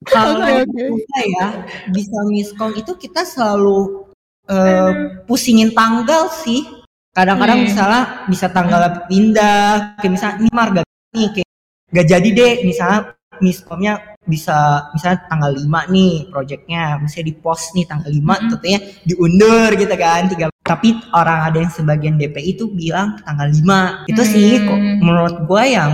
[0.09, 0.83] kalau Oke, oke.
[0.99, 1.47] kita ya
[1.93, 4.09] bisa miskom itu kita selalu
[4.49, 4.91] eh,
[5.29, 6.67] pusingin tanggal sih
[7.13, 7.67] kadang-kadang Hmm.
[7.69, 10.81] misalnya bisa tanggal pindah kayak misalnya ini marga
[11.13, 11.49] nih kayak
[11.93, 13.01] gak jadi deh misalnya
[13.39, 18.51] miskomnya bisa misalnya tanggal 5 nih projectnya misalnya di post nih tanggal 5 Mm-mm.
[18.55, 24.09] tentunya diundur gitu kan tiga tapi orang ada yang sebagian DPI itu bilang tanggal 5
[24.09, 24.99] itu sih kok Hmm.
[25.03, 25.93] menurut gue yang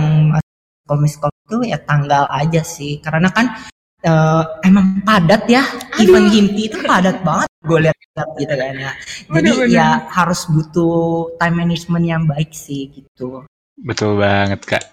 [0.85, 3.59] komiskom itu ya tanggal aja sih karena kan
[4.01, 5.63] eh, emang padat ya
[5.97, 7.97] event Himpi itu padat banget gue lihat
[8.35, 8.91] gitu kan ya
[9.27, 9.67] jadi Bener-bener.
[9.69, 10.95] ya harus butuh
[11.35, 13.43] time management yang baik sih gitu
[13.79, 14.83] Betul banget kak.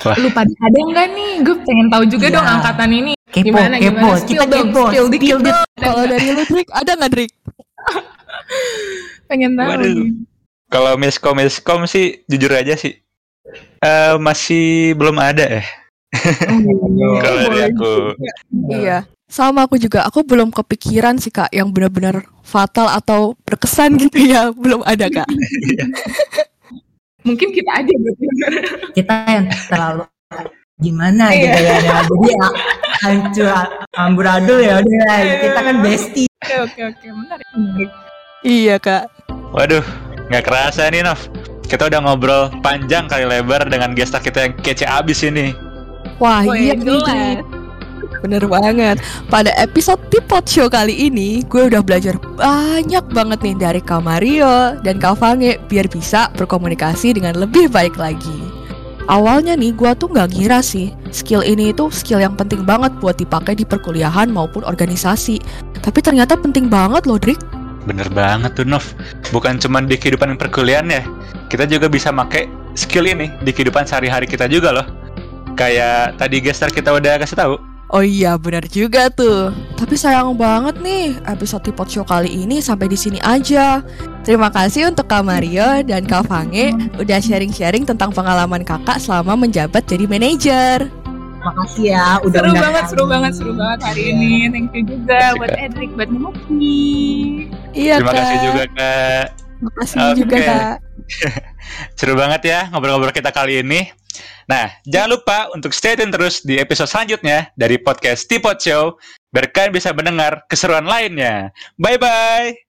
[0.00, 1.32] Wah, Lu pada ada nggak nih?
[1.44, 2.36] Gue pengen tahu juga Iya.
[2.40, 3.12] dong angkatan ini.
[3.28, 4.24] kepo Gimana, kepo gimana?
[4.24, 5.64] kita dong, kepo spill dikit spill dong.
[5.76, 7.30] Kalau dari lu Drik, ada nggak Drik?
[9.28, 9.72] Pengen tahu.
[10.68, 12.96] Kalau miskom miskom sih jujur aja sih
[13.80, 15.66] eh, masih belum ada eh.
[16.08, 17.92] Oh, Kalau dari aku.
[18.16, 18.32] juga.
[18.70, 18.98] Iya.
[19.28, 24.48] Sama aku juga, aku belum kepikiran sih kak yang benar-benar fatal atau berkesan gitu ya,
[24.50, 25.28] belum ada kak.
[27.22, 28.24] Mungkin kita aja berarti.
[28.94, 30.04] kita yang terlalu
[30.78, 31.42] gimana Iya.
[31.42, 31.98] gitu ya ya.
[32.00, 32.46] jadi ya,
[33.02, 33.50] hancur
[33.92, 37.46] amburadul ya udah kita kan bestie Oke oke oke menarik.
[37.52, 37.90] menarik.
[38.40, 39.04] Iya kak.
[39.50, 39.82] Waduh,
[40.30, 41.18] nggak kerasa nih Nov.
[41.66, 45.52] Kita udah ngobrol panjang kali lebar dengan gestar kita yang kece abis ini.
[46.18, 47.42] Wah Wah, iya nih.
[48.18, 48.98] Bener banget.
[49.30, 54.74] Pada episode Tipot Show kali ini, gue udah belajar banyak banget nih dari Kak Mario
[54.82, 58.34] dan Kak Fange biar bisa berkomunikasi dengan lebih baik lagi.
[59.08, 63.16] Awalnya nih, gue tuh nggak ngira sih, skill ini itu skill yang penting banget buat
[63.16, 65.40] dipakai di perkuliahan maupun organisasi.
[65.80, 67.40] Tapi ternyata penting banget loh, Drik.
[67.88, 68.84] Bener banget tuh Nov.
[69.32, 71.02] Bukan cuma di kehidupan perkuliahan ya.
[71.48, 74.86] Kita juga bisa pakai skill ini di kehidupan sehari-hari kita juga loh.
[75.58, 77.54] Kayak tadi gestar kita udah kasih tahu.
[77.88, 79.48] Oh iya, benar juga tuh.
[79.74, 83.80] Tapi sayang banget nih, episode Tipot Show kali ini sampai di sini aja.
[84.22, 89.82] Terima kasih untuk Kak Mario dan Kak Fange udah sharing-sharing tentang pengalaman kakak selama menjabat
[89.82, 90.92] jadi manajer.
[91.38, 94.10] makasih ya udah seru banget, seru banget, seru banget hari Iya.
[94.12, 94.32] ini.
[94.50, 95.64] Thank you juga buat Kak.
[95.64, 96.82] Edric, buat Muki.
[97.72, 98.18] Iya Terima kak.
[98.20, 99.24] kasih juga kak.
[99.58, 100.18] Makasih Oke.
[100.18, 100.76] juga kak.
[101.98, 103.80] Seru banget ya ngobrol-ngobrol kita kali ini.
[104.48, 108.96] Nah, jangan lupa untuk stay tune terus di episode selanjutnya dari podcast Tipot Show
[109.28, 111.52] biar kalian bisa mendengar keseruan lainnya.
[111.76, 112.64] Bye-bye!